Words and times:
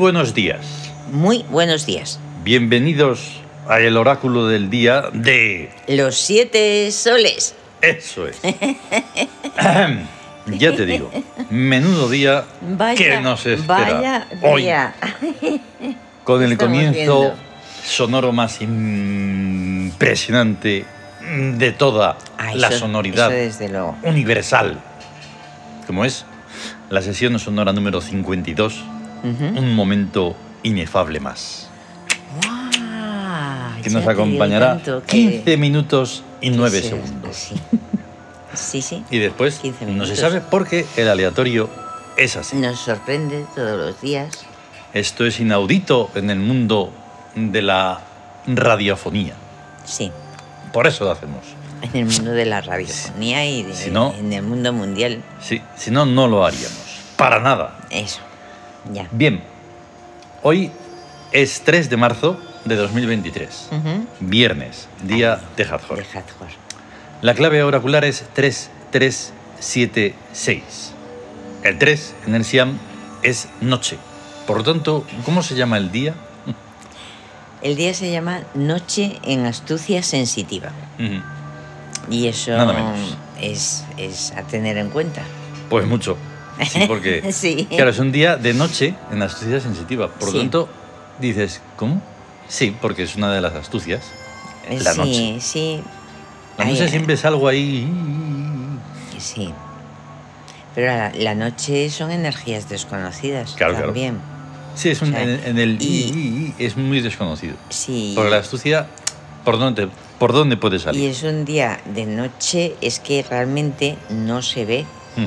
buenos 0.00 0.34
días. 0.34 0.90
Muy 1.12 1.44
buenos 1.50 1.84
días. 1.86 2.18
Bienvenidos 2.42 3.40
a 3.68 3.78
el 3.80 3.96
oráculo 3.98 4.46
del 4.48 4.70
día 4.70 5.04
de... 5.12 5.70
Los 5.88 6.16
siete 6.16 6.90
soles. 6.90 7.54
Eso 7.82 8.26
es. 8.26 8.40
ya 10.46 10.74
te 10.74 10.86
digo, 10.86 11.10
menudo 11.50 12.08
día 12.08 12.44
Vaya, 12.62 12.96
que 12.96 13.20
nos 13.20 13.44
espera 13.46 13.92
vaya 13.92 14.26
hoy. 14.42 14.62
día. 14.62 14.94
Con 16.24 16.42
el 16.42 16.52
Estamos 16.52 16.72
comienzo 16.74 17.20
viendo. 17.20 17.34
sonoro 17.84 18.32
más 18.32 18.60
impresionante 18.62 20.86
de 21.58 21.72
toda 21.72 22.16
Ah, 22.38 22.54
la 22.54 22.68
eso- 22.68 22.78
sonoridad 22.80 23.30
Eso 23.32 23.36
desde 23.58 23.68
luego. 23.68 23.96
universal, 24.02 24.80
como 25.86 26.04
es 26.06 26.24
la 26.88 27.02
sesión 27.02 27.38
sonora 27.38 27.72
número 27.74 28.00
52, 28.00 28.82
Un 29.22 29.74
momento 29.74 30.36
inefable 30.62 31.20
más, 31.20 31.68
Guau, 32.42 33.82
que 33.82 33.90
nos 33.90 34.06
acompañará 34.06 34.80
que- 34.82 35.00
15 35.06 35.56
minutos 35.56 36.22
y 36.40 36.50
que 36.50 36.56
9 36.56 36.80
sí, 36.82 36.88
segundos. 36.88 37.36
Sí, 37.36 37.54
sí. 38.54 38.82
sí. 38.82 39.04
Y 39.10 39.18
después 39.18 39.58
15 39.58 39.86
no 39.86 40.04
se 40.06 40.16
sabe 40.16 40.40
por 40.40 40.66
qué 40.68 40.86
el 40.96 41.08
aleatorio 41.08 41.68
es 42.16 42.36
así. 42.36 42.56
Nos 42.56 42.78
sorprende 42.80 43.44
todos 43.54 43.78
los 43.78 44.00
días. 44.00 44.44
Esto 44.92 45.24
es 45.24 45.38
inaudito 45.40 46.10
en 46.14 46.30
el 46.30 46.38
mundo 46.40 46.92
de 47.36 47.62
la 47.62 48.00
radiofonía. 48.46 49.34
Sí. 49.84 50.10
Por 50.72 50.86
eso 50.86 51.04
lo 51.04 51.12
hacemos. 51.12 51.40
En 51.82 51.96
el 51.96 52.04
mundo 52.06 52.32
de 52.32 52.44
la 52.44 52.60
radiofonía 52.60 53.46
y 53.46 53.62
de- 53.62 53.74
Si 53.74 53.90
no- 53.90 54.12
en 54.18 54.32
el 54.32 54.42
mundo 54.42 54.72
mundial. 54.72 55.22
Sí, 55.40 55.62
si 55.76 55.90
no, 55.90 56.04
no 56.04 56.26
lo 56.26 56.44
haríamos. 56.44 56.76
Para 57.16 57.40
nada. 57.40 57.78
Eso. 57.90 58.20
Ya. 58.92 59.08
Bien, 59.12 59.40
hoy 60.42 60.70
es 61.32 61.62
3 61.62 61.88
de 61.90 61.96
marzo 61.96 62.38
de 62.64 62.76
2023. 62.76 63.68
Ujú. 63.72 64.06
Viernes, 64.20 64.88
día 65.02 65.40
de 65.56 65.62
Hathor. 65.64 65.96
De 65.98 66.04
Hathor. 66.18 66.48
La 67.22 67.34
clave 67.34 67.62
oracular 67.62 68.04
es 68.04 68.24
3376. 68.34 70.92
El 71.62 71.78
3 71.78 72.14
en 72.26 72.34
el 72.34 72.44
Siam 72.44 72.78
es 73.22 73.48
noche. 73.60 73.98
Por 74.46 74.56
lo 74.58 74.64
tanto, 74.64 75.04
¿cómo 75.24 75.42
se 75.42 75.54
llama 75.54 75.76
el 75.76 75.92
día? 75.92 76.14
El 77.62 77.76
día 77.76 77.92
se 77.92 78.10
llama 78.10 78.40
Noche 78.54 79.18
en 79.22 79.44
Astucia 79.44 80.02
Sensitiva. 80.02 80.70
Y 82.10 82.26
eso 82.26 82.52
Nada 82.52 82.72
menos. 82.72 83.18
es, 83.38 83.84
es 83.98 84.32
a 84.34 84.44
tener 84.44 84.78
en 84.78 84.88
cuenta. 84.88 85.20
Pues 85.68 85.86
mucho. 85.86 86.16
Sí, 86.68 86.80
porque 86.86 87.32
Sí. 87.32 87.66
claro, 87.70 87.90
es 87.90 87.98
un 87.98 88.12
día 88.12 88.36
de 88.36 88.54
noche 88.54 88.94
en 89.12 89.18
la 89.20 89.26
astucia 89.26 89.60
sensitiva. 89.60 90.08
Por 90.08 90.28
lo 90.28 90.32
Sí. 90.32 90.38
tanto, 90.38 90.68
dices, 91.20 91.60
¿cómo? 91.76 92.02
Sí, 92.48 92.76
porque 92.80 93.02
es 93.04 93.16
una 93.16 93.32
de 93.32 93.40
las 93.40 93.54
astucias. 93.54 94.02
La 94.68 94.92
sí, 94.92 94.98
noche. 94.98 95.36
sí, 95.40 95.80
La 96.58 96.64
noche 96.64 96.82
ay. 96.84 96.88
siempre 96.90 97.14
es 97.14 97.24
algo 97.24 97.48
ahí. 97.48 97.88
sí. 99.18 99.52
Pero 100.74 100.86
la, 100.86 101.12
la 101.14 101.34
noche 101.34 101.90
son 101.90 102.10
energías 102.12 102.68
desconocidas 102.68 103.54
Claro, 103.56 103.72
claro. 103.72 103.86
también. 103.88 104.18
Sí, 104.76 104.90
es 104.90 105.02
un, 105.02 105.08
O 105.08 105.12
sea, 105.12 105.22
en, 105.24 105.40
en 105.44 105.58
el 105.58 105.82
y- 105.82 106.54
es 106.58 106.76
muy 106.76 107.00
desconocido. 107.00 107.54
Sí. 107.70 108.12
Porque 108.14 108.30
la 108.30 108.36
astucia, 108.38 108.86
¿por 109.44 109.58
dónde, 109.58 109.88
¿por 110.20 110.32
dónde 110.32 110.56
puede 110.56 110.76
Y 110.76 110.78
salir? 110.78 111.10
es 111.10 111.22
un 111.24 111.44
día 111.44 111.80
de 111.92 112.06
noche, 112.06 112.76
es 112.80 113.00
que 113.00 113.24
realmente 113.28 113.96
no 114.10 114.42
se 114.42 114.64
ve, 114.64 114.86
Mm, 115.16 115.26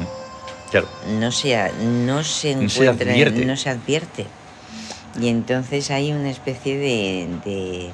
Claro. 0.73 0.87
no 1.19 1.31
se, 1.31 1.71
no 1.83 2.23
se 2.23 2.55
No 2.55 2.61
encuentra, 2.63 3.11
advierte. 3.11 3.45
no 3.45 3.55
se 3.55 3.69
advierte. 3.69 4.25
Y 5.21 5.27
entonces 5.27 5.91
hay 5.91 6.11
una 6.11 6.31
especie 6.31 6.75
de, 6.79 7.27
de, 7.45 7.91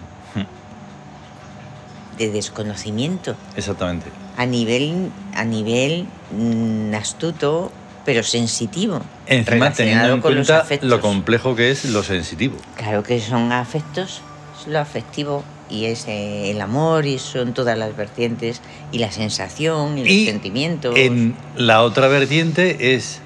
de 2.18 2.32
desconocimiento 2.32 3.36
Exactamente. 3.58 4.08
a 4.38 4.46
nivel, 4.46 5.12
a 5.36 5.44
nivel 5.44 6.08
mm, 6.32 6.94
astuto, 6.96 7.72
pero 8.06 8.24
sensitivo. 8.24 9.02
Encima, 9.26 9.72
teniendo 9.74 10.14
en 10.14 10.22
con 10.22 10.34
cuenta 10.34 10.66
lo 10.82 11.02
complejo 11.02 11.56
que 11.56 11.72
es 11.72 11.84
lo 11.84 12.02
sensitivo. 12.04 12.56
Claro 12.78 13.04
que 13.04 13.20
son 13.20 13.52
afectos, 13.52 14.22
es 14.62 14.68
lo 14.68 14.80
afectivo 14.80 15.44
y 15.69 15.85
es 15.85 16.06
eh, 16.07 16.52
el 16.52 16.62
amor 16.62 17.06
y 17.06 17.19
son 17.19 17.53
todas 17.53 17.78
las 17.78 17.96
vertientes 17.96 18.62
y 18.91 18.97
la 19.00 19.12
sensación 19.12 19.97
y 19.97 20.02
los 20.03 20.09
Y 20.12 20.25
sentimientos. 20.25 20.96
En 20.97 21.35
la 21.56 21.84
otra 21.84 22.07
vertiente 22.07 22.96
es 22.96 23.22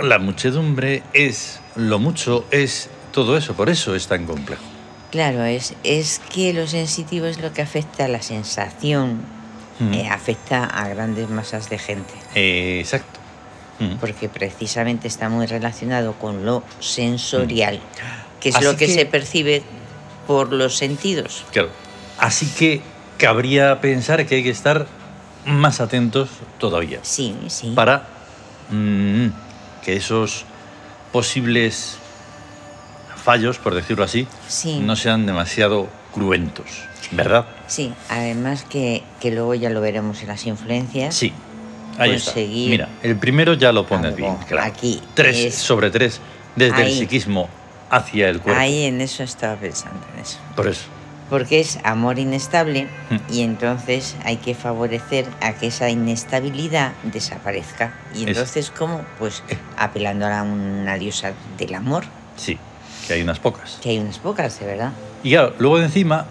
la 0.00 0.18
muchedumbre, 0.18 1.02
es 1.14 1.60
lo 1.74 1.98
mucho, 1.98 2.44
es 2.50 2.90
todo 3.12 3.36
eso. 3.36 3.54
Por 3.54 3.70
eso 3.70 3.94
es 3.94 4.06
tan 4.08 4.26
complejo. 4.26 4.62
Claro, 5.10 5.44
es, 5.44 5.74
es 5.84 6.20
que 6.34 6.52
lo 6.52 6.66
sensitivo 6.66 7.26
es 7.26 7.40
lo 7.40 7.52
que 7.52 7.62
afecta 7.62 8.04
a 8.04 8.08
la 8.08 8.22
sensación, 8.22 9.34
Mm, 9.78 9.92
eh, 9.92 10.08
afecta 10.08 10.64
a 10.64 10.88
grandes 10.88 11.28
masas 11.28 11.68
de 11.68 11.76
gente, 11.78 12.14
eh, 12.34 12.78
exacto. 12.80 13.20
Mm. 13.78 13.96
porque 14.00 14.26
precisamente 14.30 15.06
está 15.06 15.28
muy 15.28 15.44
relacionado 15.44 16.14
con 16.14 16.46
lo 16.46 16.62
sensorial, 16.80 17.78
que 18.40 18.48
es 18.48 18.54
Mm. 18.54 18.58
Así 18.58 18.64
lo 18.64 18.76
que, 18.78 18.86
que- 18.86 18.94
se 18.94 19.04
percibe 19.04 19.62
por 20.26 20.50
los 20.52 20.76
sentidos. 20.78 21.44
Claro. 21.52 21.68
Así 22.18 22.46
que 22.46 22.80
cabría 23.18 23.80
pensar 23.80 24.26
que 24.26 24.36
hay 24.36 24.42
que 24.42 24.50
estar 24.50 24.86
más 25.44 25.80
atentos 25.80 26.28
todavía 26.58 26.98
Sí, 27.02 27.36
sí. 27.48 27.72
para 27.74 28.06
mm, 28.70 29.26
que 29.84 29.96
esos 29.96 30.44
posibles 31.12 31.98
fallos, 33.24 33.58
por 33.58 33.74
decirlo 33.74 34.04
así, 34.04 34.26
Sí. 34.48 34.80
no 34.80 34.96
sean 34.96 35.26
demasiado 35.26 35.88
cruentos, 36.12 36.66
¿verdad? 37.12 37.46
Sí, 37.66 37.92
además 38.08 38.64
que, 38.68 39.02
que 39.20 39.30
luego 39.30 39.54
ya 39.54 39.70
lo 39.70 39.80
veremos 39.80 40.20
en 40.22 40.28
las 40.28 40.46
influencias. 40.46 41.14
Sí. 41.14 41.32
Ahí 41.98 42.10
Conseguir 42.10 42.80
está. 42.82 42.88
Mira, 42.92 42.98
el 43.02 43.16
primero 43.16 43.54
ya 43.54 43.72
lo 43.72 43.86
pones 43.86 44.06
algo 44.06 44.16
bien, 44.16 44.36
claro. 44.48 44.66
aquí, 44.66 45.00
3 45.14 45.36
es- 45.36 45.54
sobre 45.54 45.90
3, 45.90 46.20
desde 46.54 46.82
el 46.82 46.92
psiquismo 46.92 47.48
hacia 47.90 48.28
el 48.28 48.40
cuerpo. 48.40 48.60
Ahí 48.60 48.84
en 48.84 49.00
eso 49.00 49.22
estaba 49.22 49.56
pensando, 49.56 50.00
en 50.14 50.20
eso. 50.20 50.38
Por 50.54 50.68
eso. 50.68 50.82
Porque 51.30 51.58
es 51.60 51.78
amor 51.82 52.18
inestable 52.20 52.88
Mm. 53.10 53.16
y 53.32 53.42
entonces 53.42 54.14
hay 54.24 54.36
que 54.36 54.54
favorecer 54.54 55.26
a 55.40 55.54
que 55.54 55.66
esa 55.68 55.90
inestabilidad 55.90 56.92
desaparezca. 57.02 57.92
Y 58.14 58.22
Es- 58.22 58.28
entonces, 58.28 58.70
¿cómo? 58.70 59.00
Pues 59.18 59.42
Eh. 59.48 59.58
apelando 59.76 60.26
a 60.26 60.42
una 60.42 60.94
diosa 60.96 61.32
del 61.58 61.74
amor, 61.74 62.04
Sí, 62.36 62.58
que 63.08 63.14
hay 63.14 63.22
unas 63.22 63.40
pocas. 63.40 63.78
que 63.82 63.90
hay 63.90 63.98
unas 63.98 64.18
pocas, 64.18 64.58
de 64.60 64.66
verdad. 64.66 64.92
Y 65.24 65.30
claro, 65.30 65.54
luego 65.58 65.78
de 65.78 65.86
encima, 65.86 66.26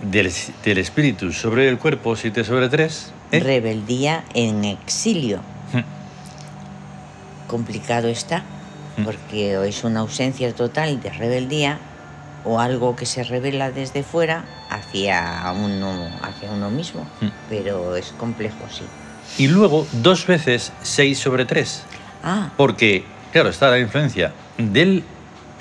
del, 0.00 0.32
del 0.64 0.78
espíritu 0.78 1.32
sobre 1.32 1.68
el 1.68 1.76
cuerpo, 1.78 2.16
7 2.16 2.42
sobre 2.44 2.68
3. 2.70 3.12
Rebeldía 3.32 4.24
en 4.32 4.64
exilio. 4.64 5.40
Mm. 5.74 5.80
Complicado 7.48 8.08
está, 8.08 8.42
Mm. 8.96 9.04
porque 9.04 9.68
es 9.68 9.84
una 9.84 10.00
ausencia 10.00 10.52
total 10.54 11.00
de 11.02 11.10
rebeldía 11.10 11.78
o 12.44 12.60
algo 12.60 12.96
que 12.96 13.06
se 13.06 13.24
revela 13.24 13.70
desde 13.70 14.02
fuera 14.02 14.44
hacia 14.70 15.52
uno, 15.56 16.08
hacia 16.22 16.50
uno 16.50 16.70
mismo. 16.70 17.06
Mm. 17.20 17.26
Pero 17.48 17.96
es 17.96 18.12
complejo, 18.18 18.58
sí. 18.70 18.84
Y 19.42 19.48
luego, 19.48 19.86
dos 19.92 20.26
veces 20.26 20.72
6 20.82 21.18
sobre 21.18 21.44
3. 21.44 21.82
Ah, 22.24 22.50
Porque, 22.56 23.04
claro, 23.32 23.50
está 23.50 23.70
la 23.70 23.78
influencia 23.78 24.32
del 24.56 25.04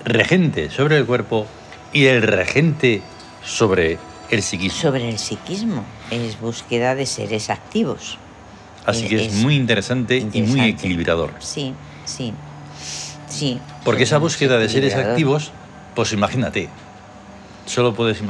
regente 0.06 0.70
sobre 0.70 0.98
el 0.98 1.06
cuerpo 1.06 1.46
y 1.94 2.06
el 2.06 2.22
regente 2.22 3.02
sobre 3.44 3.98
el 4.30 4.42
psiquismo. 4.42 4.80
sobre 4.80 5.10
el 5.10 5.20
psiquismo. 5.20 5.84
Es 6.12 6.40
búsqueda 6.40 6.96
de 6.96 7.06
seres 7.06 7.50
activos. 7.50 8.18
Así 8.86 9.08
que 9.08 9.16
es, 9.16 9.34
es 9.34 9.42
muy 9.42 9.56
interesante, 9.56 10.26
y 10.32 10.42
muy 10.44 10.62
equilibrador. 10.62 11.34
Sí, 11.40 11.74
sí, 12.06 12.34
sí. 13.28 13.60
Porque 13.84 14.04
esa 14.04 14.18
búsqueda 14.18 14.58
de 14.58 14.70
seres 14.70 14.96
activos, 14.96 15.52
pues 15.98 16.14
imagínate. 16.14 16.70
Solo 17.66 17.96
puedes 17.96 18.22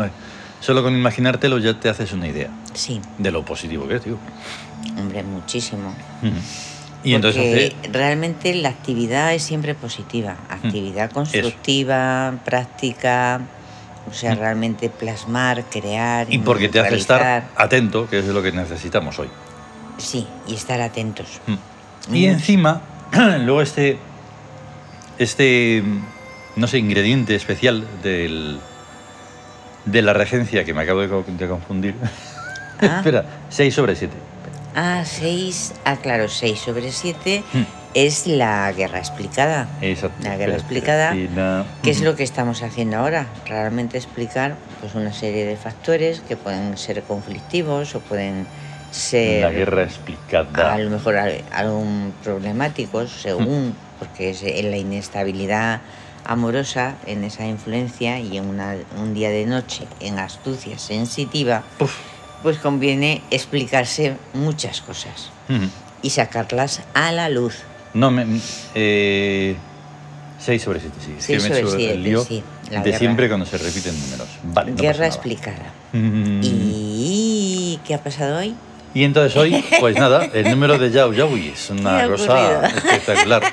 solo 0.62 0.84
con 0.84 0.96
imaginártelo 0.96 1.58
ya 1.58 1.78
te 1.78 1.90
haces 1.90 2.14
una 2.14 2.26
idea 2.26 2.50
Sí, 2.74 3.02
de 3.18 3.30
lo 3.30 3.44
positivo 3.44 3.86
que 3.90 3.96
es, 3.98 4.04
tío. 4.04 4.18
hombre, 4.98 5.22
muchísimo. 5.24 5.94
Y 7.04 7.14
entonces 7.14 7.42
Porque 7.42 7.76
hace- 7.82 7.92
realmente 7.92 8.56
la 8.56 8.70
actividad 8.70 9.34
es 9.34 9.44
siempre 9.44 9.76
positiva. 9.76 10.36
Mm. 10.50 10.54
Actividad 10.66 11.12
constructiva, 11.12 12.36
práctica, 12.46 13.42
o 14.10 14.14
sea, 14.14 14.34
Mm. 14.36 14.40
realmente 14.40 14.90
plasmar, 14.90 15.66
crear. 15.66 16.34
y 16.34 16.38
porque 16.38 16.70
te 16.70 16.80
hace 16.80 16.96
estar 16.96 17.50
atento, 17.58 18.10
que 18.10 18.20
es 18.20 18.26
lo 18.28 18.42
que 18.42 18.54
necesitamos 18.54 19.20
hoy. 19.20 19.28
Sí, 19.98 20.26
y 20.48 20.54
estar 20.56 20.80
atentos. 20.80 21.42
Mm. 21.48 22.16
Y 22.16 22.26
encima, 22.28 22.80
luego 23.44 23.62
este, 23.62 24.00
este, 25.20 25.84
no 26.58 26.68
sé, 26.68 26.80
ingrediente 26.80 27.36
especial 27.36 27.86
del, 28.04 28.60
de 29.86 30.02
la 30.02 30.14
regencia 30.14 30.66
que 30.66 30.74
me 30.74 30.82
acabo 30.82 31.02
de, 31.02 31.08
co- 31.10 31.24
de 31.28 31.48
confundir. 31.48 31.96
Ah. 32.80 32.98
Espera, 32.98 33.26
6 33.50 33.74
sobre 33.74 33.96
7. 33.96 34.14
Ah, 34.76 35.02
6, 35.04 35.74
ah, 35.86 35.96
claro, 35.98 36.28
6 36.30 36.60
sobre 36.60 36.92
7 36.92 37.42
Mm. 37.52 37.62
es 37.96 38.28
la 38.28 38.72
guerra 38.72 39.00
explicada. 39.00 39.68
Exacto. 39.82 40.18
La 40.22 40.38
guerra 40.38 40.58
Espera, 40.58 40.58
explicada, 40.58 41.16
espera, 41.16 41.66
¿Qué 41.82 41.90
es 41.90 41.98
Ujú. 41.98 42.06
lo 42.06 42.16
que 42.16 42.22
estamos 42.22 42.62
haciendo 42.62 42.98
ahora? 42.98 43.26
Realmente 43.48 43.98
explicar 43.98 44.58
pues, 44.80 44.94
una 44.94 45.12
serie 45.12 45.46
de 45.48 45.56
factores 45.58 46.20
que 46.20 46.38
pueden 46.38 46.78
ser 46.78 47.02
conflictivos 47.02 47.96
o 47.96 48.00
pueden 48.02 48.46
ser 48.92 49.42
La 49.42 49.50
guerra 49.50 49.82
explicada. 49.82 50.76
a 50.76 50.78
lo 50.78 50.92
mejor 50.92 51.18
al- 51.18 51.44
algún 51.52 52.14
problemáticos 52.24 53.10
según, 53.10 53.74
porque 53.98 54.30
es 54.30 54.44
en 54.44 54.70
la 54.70 54.78
inestabilidad 54.78 55.82
amorosa, 56.28 56.96
en 57.06 57.24
esa 57.24 57.46
influencia 57.48 58.20
y 58.20 58.38
en 58.38 58.46
una- 58.48 58.76
un 58.98 59.14
día 59.14 59.30
de 59.30 59.46
noche 59.46 59.86
en 60.00 60.20
astucia 60.20 60.78
sensitiva, 60.78 61.64
Uf. 61.80 61.94
pues 62.44 62.58
conviene 62.58 63.22
explicarse 63.32 64.16
muchas 64.34 64.82
cosas 64.82 65.30
Ujú. 65.50 65.70
y 66.02 66.10
sacarlas 66.12 66.82
a 66.94 67.12
la 67.12 67.30
luz. 67.30 67.56
No, 67.94 68.12
me. 68.12 68.26
Eh, 68.76 69.56
6 70.40 70.62
sobre 70.62 70.80
7, 70.82 70.96
sí. 71.04 71.16
Es 71.18 71.24
Seis 71.26 71.44
que 71.44 71.50
me 71.50 71.56
he 71.56 71.62
sobre 71.62 71.68
hecho 71.70 71.78
siete, 71.78 71.94
el 71.96 72.04
lío 72.04 72.24
sí, 72.24 72.44
de 72.70 72.78
guerra. 72.82 72.98
siempre 73.00 73.28
cuando 73.28 73.46
se 73.46 73.58
repiten 73.58 74.00
números. 74.00 74.28
Vale, 74.44 74.72
no 74.72 74.78
Guerra 74.78 75.08
explicada. 75.08 75.74
Mm. 75.94 76.42
¿Y 76.44 77.80
qué 77.86 77.96
ha 77.96 78.04
pasado 78.04 78.38
hoy? 78.38 78.56
Y 78.94 79.04
entonces 79.04 79.36
hoy, 79.38 79.64
pues 79.80 79.96
nada, 79.96 80.26
el 80.26 80.50
número 80.50 80.78
de 80.78 80.92
Yao 80.92 81.12
Yaui 81.14 81.50
es 81.50 81.70
una 81.72 81.98
¿Qué 81.98 82.04
ha 82.04 82.08
cosa 82.08 82.68
espectacular. 82.68 83.44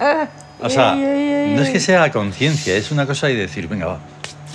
O 0.62 0.68
sea, 0.70 0.92
Ay, 0.92 1.04
ay, 1.04 1.32
ay, 1.46 1.54
no 1.56 1.62
es 1.62 1.70
que 1.70 1.80
sea 1.80 2.10
conciencia, 2.10 2.76
es 2.76 2.90
una 2.90 3.06
cosa 3.06 3.30
y 3.30 3.36
decir, 3.36 3.66
venga, 3.68 3.86
va, 3.86 4.00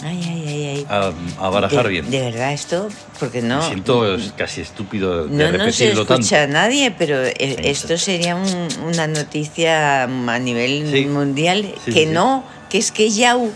Ay, 0.03 0.21
ay, 0.23 0.43
ay, 0.47 0.67
ay. 0.67 0.85
a, 0.89 1.11
a 1.45 1.49
barajar 1.49 1.83
de, 1.85 1.89
bien. 1.89 2.11
De 2.11 2.19
verdad 2.21 2.53
esto, 2.53 2.89
porque 3.19 3.41
no... 3.41 3.57
Me 3.59 3.63
siento 3.67 4.17
casi 4.37 4.61
estúpido 4.61 5.25
de 5.25 5.29
No, 5.31 5.51
no 5.51 5.51
se 5.51 5.57
repetirlo 5.57 6.01
escucha 6.03 6.37
tanto. 6.41 6.57
a 6.57 6.61
nadie, 6.61 6.91
pero 6.91 7.23
eh, 7.23 7.33
esto 7.63 7.97
sería 7.97 8.35
un- 8.35 8.67
una 8.85 9.07
noticia 9.07 10.03
a 10.03 10.39
nivel 10.39 10.89
Sí. 10.91 11.05
mundial 11.05 11.73
Sí, 11.85 11.91
que 11.93 12.05
sí, 12.05 12.11
no, 12.11 12.43
que 12.69 12.77
es 12.77 12.91
que 12.91 13.09
Yau, 13.09 13.51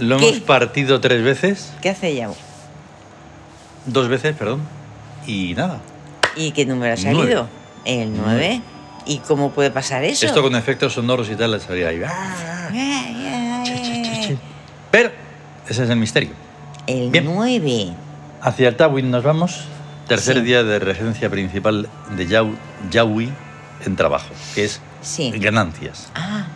Lo 0.00 0.16
¿Qué? 0.18 0.28
hemos 0.30 0.40
partido 0.40 1.00
tres 1.00 1.22
veces, 1.22 1.72
¿qué 1.82 1.90
hace 1.90 2.14
Yau? 2.16 2.34
dos 3.86 4.08
veces, 4.08 4.34
perdón, 4.36 4.62
y 5.26 5.54
nada. 5.54 5.80
¿Y 6.36 6.52
qué 6.52 6.64
número 6.64 6.94
ha 6.94 6.96
Nueve. 6.96 7.18
salido? 7.20 7.48
El 7.84 8.16
9. 8.16 8.62
¿Y 9.06 9.18
cómo 9.18 9.50
puede 9.50 9.70
pasar 9.70 10.04
eso? 10.04 10.26
Esto 10.26 10.42
con 10.42 10.54
efectos 10.54 10.92
sonoros 10.94 11.28
y 11.30 11.36
tal, 11.36 11.54
estaría 11.54 11.88
ahí. 11.88 12.00
Che. 14.22 14.36
Pero 14.90 15.10
ese 15.68 15.84
es 15.84 15.90
el 15.90 15.96
misterio. 15.96 16.30
El 16.86 17.10
Bien. 17.10 17.24
9. 17.24 17.92
Hacia 18.42 18.68
el 18.68 18.76
Tawin 18.76 19.10
nos 19.10 19.22
vamos. 19.22 19.64
Tercer 20.08 20.36
Sí. 20.38 20.42
día 20.42 20.62
de 20.64 20.78
regencia 20.78 21.30
principal 21.30 21.88
de 22.16 22.26
Yau, 22.26 22.54
Yaui 22.90 23.30
en 23.86 23.96
trabajo, 23.96 24.28
que 24.54 24.64
es 24.64 24.80
Sí. 25.02 25.30
ganancias. 25.36 26.08
Ah, 26.14 26.46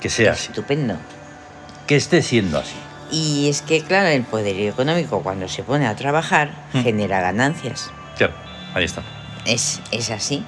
Que 0.00 0.08
sea 0.08 0.32
así. 0.32 0.48
estupendo. 0.48 0.96
Que 1.86 1.96
esté 1.96 2.22
siendo 2.22 2.58
así. 2.58 2.74
Y 3.10 3.48
es 3.48 3.62
que, 3.62 3.82
claro, 3.82 4.08
el 4.08 4.22
poder 4.22 4.58
económico 4.60 5.22
cuando 5.22 5.48
se 5.48 5.62
pone 5.62 5.86
a 5.86 5.94
trabajar 5.96 6.50
Mm. 6.72 6.82
genera 6.82 7.20
ganancias. 7.20 7.90
Claro, 8.16 8.34
ahí 8.74 8.84
está. 8.84 9.02
Es, 9.44 9.80
es 9.90 10.10
así. 10.10 10.44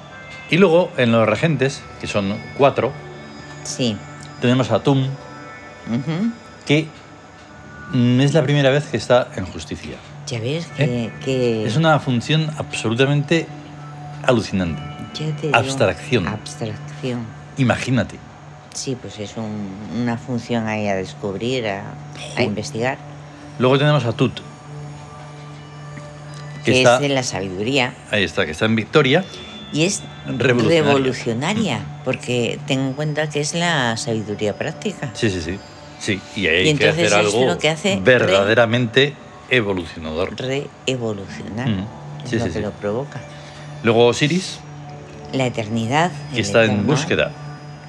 Y 0.49 0.57
luego 0.57 0.91
en 0.97 1.11
los 1.11 1.27
regentes, 1.27 1.81
que 2.01 2.07
son 2.07 2.35
cuatro, 2.57 2.91
Sí. 3.63 3.95
tenemos 4.41 4.71
a 4.71 4.79
Tum, 4.81 5.07
que 6.65 6.87
mm, 7.93 8.19
es 8.21 8.33
la 8.33 8.43
primera 8.43 8.69
vez 8.69 8.85
que 8.85 8.97
está 8.97 9.29
en 9.35 9.45
justicia. 9.45 9.95
Ya 10.27 10.39
ves 10.39 10.67
que... 10.77 10.83
¿Eh? 11.05 11.11
que- 11.23 11.65
Es 11.65 11.75
una 11.75 11.99
función 11.99 12.49
absolutamente 12.57 13.47
alucinante. 14.23 14.81
ya 15.13 15.35
te 15.35 15.47
digo, 15.47 15.55
abstracción. 15.57 16.27
Abstracción. 16.27 17.25
Imagínate. 17.57 18.15
Sí, 18.73 18.95
pues 18.99 19.19
es 19.19 19.35
un- 19.37 19.75
una 20.01 20.17
función 20.17 20.67
ahí 20.67 20.87
a 20.87 20.95
descubrir, 20.95 21.67
a, 21.67 21.83
investigar. 22.41 22.97
Luego 23.57 23.77
tenemos 23.77 24.05
a 24.05 24.13
Tut, 24.13 24.39
que 26.63 26.71
Que 26.71 26.77
está, 26.79 26.95
es 26.95 27.01
de 27.01 27.09
la 27.09 27.23
sabiduría. 27.23 27.93
ahí 28.11 28.23
está, 28.23 28.45
que 28.45 28.51
está 28.51 28.65
en 28.65 28.75
Victoria. 28.75 29.25
Y 29.71 29.83
es 29.83 30.01
Revolucionaria. 30.27 30.81
revolucionaria, 30.83 31.79
porque 32.03 32.59
ten 32.65 32.79
en 32.79 32.93
cuenta 32.93 33.29
que 33.29 33.39
es 33.39 33.53
la 33.53 33.95
sabiduría 33.97 34.57
práctica. 34.57 35.11
Sí, 35.13 35.29
sí, 35.29 35.41
sí. 35.41 35.59
Sí, 35.99 36.19
y 36.35 36.47
hay 36.47 36.61
Y 36.61 36.63
que 36.75 36.87
entonces 36.87 36.93
hacer 36.93 37.05
es 37.05 37.13
algo 37.13 37.45
lo 37.45 37.57
que 37.59 37.69
hace 37.69 37.95
re- 37.95 38.01
verdaderamente 38.01 39.13
evolucionador. 39.49 40.33
Reevolucionar. 40.37 41.67
Mm, 41.69 41.85
Es 42.23 42.29
sí, 42.29 42.35
lo 42.37 42.43
sí, 42.45 42.47
que 42.49 42.53
sí. 42.55 42.61
lo 42.61 42.71
provoca. 42.71 43.19
Luego 43.83 44.07
Osiris, 44.07 44.59
La 45.33 45.45
eternidad. 45.45 46.11
que 46.31 46.35
el 46.39 46.41
está 46.45 46.63
en 46.65 46.71
eterno, 46.71 46.91
búsqueda. 46.93 47.31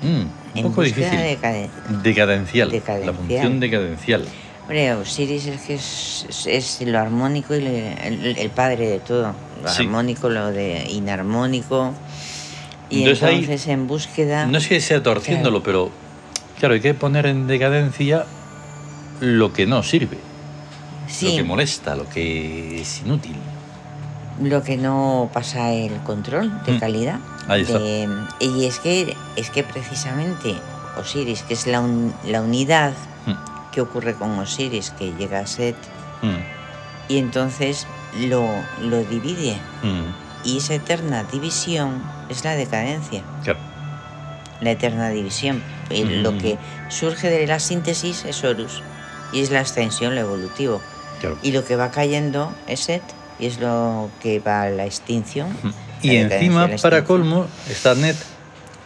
Mm, 0.02 0.06
un 0.06 0.30
En 0.54 0.62
poco 0.64 0.82
búsqueda 0.82 1.10
difícil. 1.10 1.18
de 1.20 1.38
cade- 1.38 1.70
Decadencial. 2.02 2.68
La 2.68 2.74
Decadencial. 2.74 3.14
función 3.16 3.60
decadencial. 3.60 4.24
Hombre, 4.62 4.94
Osiris 4.94 5.46
es 5.46 5.60
que 5.62 5.74
es, 5.74 6.26
es- 6.28 6.46
es 6.80 6.80
lo 6.86 6.98
armónico 6.98 7.54
y 7.54 7.60
lo- 7.60 7.68
el, 7.70 8.36
el 8.38 8.50
padre 8.50 8.88
de 8.88 8.98
todo. 9.00 9.34
Lo 9.62 9.68
Sí. 9.68 9.82
armónico, 9.84 10.28
lo 10.28 10.50
de 10.52 10.84
inarmónico. 10.90 11.92
Y 12.88 13.00
Entonces 13.04 13.28
entonces 13.30 13.66
en 13.68 13.86
búsqueda. 13.86 14.46
No 14.46 14.58
es 14.58 14.66
que 14.66 14.80
sea 14.80 15.02
torciéndolo, 15.02 15.62
pero 15.62 15.90
claro, 16.58 16.74
hay 16.74 16.80
que 16.80 16.94
poner 16.94 17.26
en 17.26 17.46
decadencia 17.46 18.24
lo 19.20 19.52
que 19.52 19.66
no 19.66 19.82
sirve, 19.82 20.18
lo 21.22 21.30
que 21.30 21.42
molesta, 21.44 21.94
lo 21.94 22.08
que 22.08 22.80
es 22.80 23.02
inútil. 23.04 23.36
lo 24.42 24.62
que 24.62 24.78
no 24.78 25.28
pasa 25.34 25.70
el 25.72 25.94
control 25.98 26.50
de 26.64 26.72
Mm. 26.72 26.80
calidad. 26.80 27.18
Ahí 27.46 27.60
está. 27.62 27.78
de- 27.78 28.08
y 28.40 28.64
es 28.64 28.78
que, 28.78 29.14
es 29.36 29.50
que 29.50 29.62
precisamente 29.64 30.54
Osiris, 30.98 31.42
que 31.42 31.52
es 31.54 31.66
la, 31.66 31.80
un- 31.80 32.14
la 32.26 32.40
unidad 32.40 32.94
Mm, 33.26 33.32
que 33.72 33.82
ocurre 33.82 34.14
con 34.14 34.38
Osiris, 34.38 34.90
que 34.98 35.12
llega 35.18 35.40
a 35.40 35.46
Set, 35.46 35.76
mm, 36.22 37.12
y 37.12 37.18
entonces 37.18 37.86
lo, 38.18 38.48
lo 38.80 39.02
divide. 39.04 39.56
mm. 39.82 40.28
Y 40.42 40.56
esa 40.56 40.74
eterna 40.74 41.24
división 41.24 42.02
es 42.30 42.44
la 42.44 42.54
decadencia. 42.56 43.22
Claro. 43.44 43.58
la 44.62 44.70
eterna 44.72 45.08
división. 45.10 45.62
Y 45.90 46.04
Mm. 46.04 46.22
Lo 46.22 46.36
que 46.38 46.58
surge 46.88 47.28
de 47.30 47.46
la 47.46 47.58
síntesis 47.58 48.24
es 48.26 48.44
Horus 48.44 48.82
y 49.32 49.40
es 49.40 49.50
la 49.50 49.60
extensión, 49.60 50.14
lo 50.14 50.20
evolutivo. 50.22 50.80
claro. 51.20 51.36
Y 51.42 51.52
lo 51.52 51.64
que 51.64 51.76
va 51.76 51.90
cayendo 51.90 52.52
es 52.66 52.80
Set 52.80 53.02
y 53.38 53.46
es 53.46 53.58
lo 53.60 54.10
que 54.22 54.38
va 54.40 54.62
a 54.62 54.70
la 54.70 54.84
extinción. 54.86 55.48
Y 56.02 56.08
la 56.22 56.34
encima, 56.36 56.60
para 56.62 56.74
extinción. 56.74 57.04
colmo, 57.04 57.46
está 57.70 57.94
Net, 57.94 58.16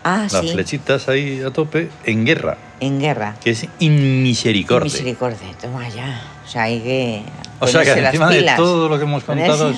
Ah, 0.04 0.26
las 0.31 0.43
sí, 0.45 0.52
flechitas 0.52 1.09
ahí 1.09 1.40
a 1.43 1.50
tope, 1.50 1.88
en 2.04 2.25
guerra, 2.26 2.59
en 2.81 3.00
guerra. 3.00 3.37
que 3.43 3.50
es 3.50 3.66
inmisericordia. 3.78 4.85
Misericordia, 4.93 5.49
toma 5.61 5.88
ya. 5.88 6.21
O 6.45 6.49
sea, 6.49 6.64
hay 6.64 6.81
que. 6.81 7.23
O 7.64 7.66
sea 7.66 7.83
que 7.85 7.92
encima 8.04 8.28
de 8.30 8.52
todo 8.56 8.88
lo 8.88 8.97
que 8.99 9.04
hemos 9.04 9.25
contado, 9.25 9.73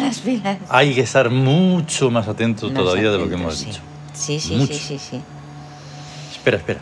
hay 0.68 0.94
que 0.94 1.00
estar 1.00 1.30
mucho 1.30 2.10
más 2.10 2.28
atentos 2.28 2.70
Más 2.72 2.82
todavía 2.82 3.10
de 3.10 3.18
lo 3.18 3.28
que 3.28 3.34
hemos 3.34 3.56
sí. 3.56 3.66
dicho. 3.66 3.80
Sí, 4.12 4.40
sí, 4.40 4.56
Mucho. 4.56 4.72
sí, 4.74 4.78
sí, 4.80 4.98
sí. 4.98 5.20
Espera, 6.32 6.56
espera. 6.58 6.80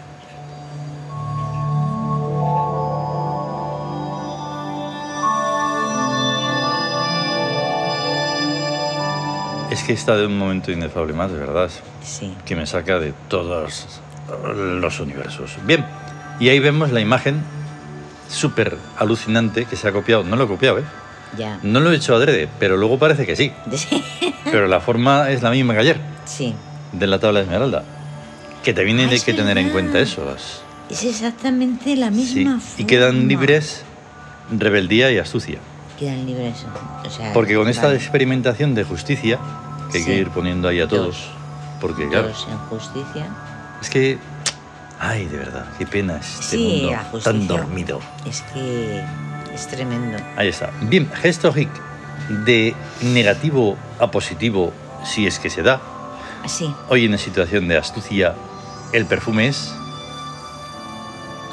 Es 9.70 9.82
que 9.82 9.92
está 9.92 10.16
de 10.16 10.26
un 10.26 10.38
momento 10.38 10.70
inefable 10.70 11.12
más, 11.14 11.32
de 11.32 11.38
verdad, 11.38 11.68
Sí. 12.02 12.32
que 12.44 12.54
me 12.54 12.66
saca 12.66 12.98
de 13.00 13.12
todos 13.28 14.00
los 14.46 15.00
universos. 15.00 15.56
Bien, 15.66 15.84
y 16.38 16.48
ahí 16.48 16.58
vemos 16.60 16.92
la 16.92 17.00
imagen 17.00 17.42
súper 18.34 18.76
alucinante 18.98 19.64
que 19.64 19.76
se 19.76 19.88
ha 19.88 19.92
copiado. 19.92 20.24
No 20.24 20.36
lo 20.36 20.44
he 20.44 20.48
copiado, 20.48 20.78
¿eh? 20.78 20.84
Ya. 21.36 21.58
No 21.62 21.80
lo 21.80 21.90
he 21.92 21.96
hecho 21.96 22.14
adrede, 22.14 22.48
pero 22.58 22.76
luego 22.76 22.98
parece 22.98 23.26
que 23.26 23.34
sí. 23.36 23.52
Pero 24.44 24.68
la 24.68 24.78
forma 24.80 25.30
es 25.30 25.42
la 25.42 25.50
misma 25.50 25.72
que 25.74 25.80
ayer, 25.80 26.00
Sí. 26.26 26.54
de 26.92 27.06
la 27.06 27.18
tabla 27.18 27.40
de 27.40 27.46
esmeralda. 27.46 27.82
Que 28.62 28.72
también 28.72 29.00
Ah, 29.00 29.08
hay 29.10 29.20
que 29.20 29.34
tener 29.34 29.58
en 29.58 29.70
cuenta 29.70 29.98
eso. 29.98 30.34
es- 30.36 30.62
exactamente 31.04 31.96
la 31.96 32.10
Sí, 32.10 32.14
misma 32.14 32.60
y 32.78 32.84
quedan 32.84 33.26
libres 33.26 33.82
rebeldía 34.50 35.10
y 35.10 35.18
astucia. 35.18 35.58
Quedan 35.98 36.26
libres. 36.26 36.64
O 37.04 37.10
sea, 37.10 37.32
Porque 37.32 37.54
con 37.56 37.68
esta 37.68 37.92
experimentación 37.94 38.74
de 38.74 38.84
justicia, 38.84 39.38
que 39.90 39.98
hay 39.98 40.04
que 40.04 40.12
Sí. 40.14 40.18
ir 40.20 40.28
poniendo 40.28 40.68
ahí 40.68 40.80
a 40.80 40.86
todos, 40.88 41.30
porque 41.80 42.08
claro, 42.08 42.28
todos 42.28 42.46
en 42.50 42.58
justicia. 42.68 43.26
es 43.80 43.90
que, 43.90 44.18
ay, 45.00 45.26
de 45.26 45.36
verdad, 45.38 45.66
qué 45.78 45.86
pena 45.86 46.16
este 46.18 46.42
Sí, 46.56 46.58
mundo 46.82 46.90
la 46.92 47.20
tan 47.22 47.46
dormido. 47.46 48.00
Es 48.26 48.42
que 48.52 49.02
es 49.54 49.66
tremendo. 49.68 50.18
Ahí 50.36 50.48
está. 50.48 50.70
Bien, 50.82 51.10
gesto 51.14 51.52
hic 51.56 51.68
de 52.44 52.74
negativo 53.02 53.76
a 53.98 54.10
positivo, 54.10 54.72
si 55.04 55.26
es 55.26 55.38
que 55.38 55.50
se 55.50 55.62
da. 55.62 55.80
Sí, 56.46 56.72
Hoy 56.88 57.04
en 57.06 57.18
situación 57.18 57.68
de 57.68 57.76
astucia, 57.78 58.34
el 58.92 59.06
perfume 59.06 59.48
es, 59.48 59.74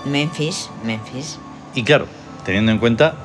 Memphis, 0.05 0.69
Memphis. 0.83 1.37
y 1.75 1.83
claro, 1.83 2.07
teniendo 2.45 2.71
en 2.71 2.79
cuenta, 2.79 3.15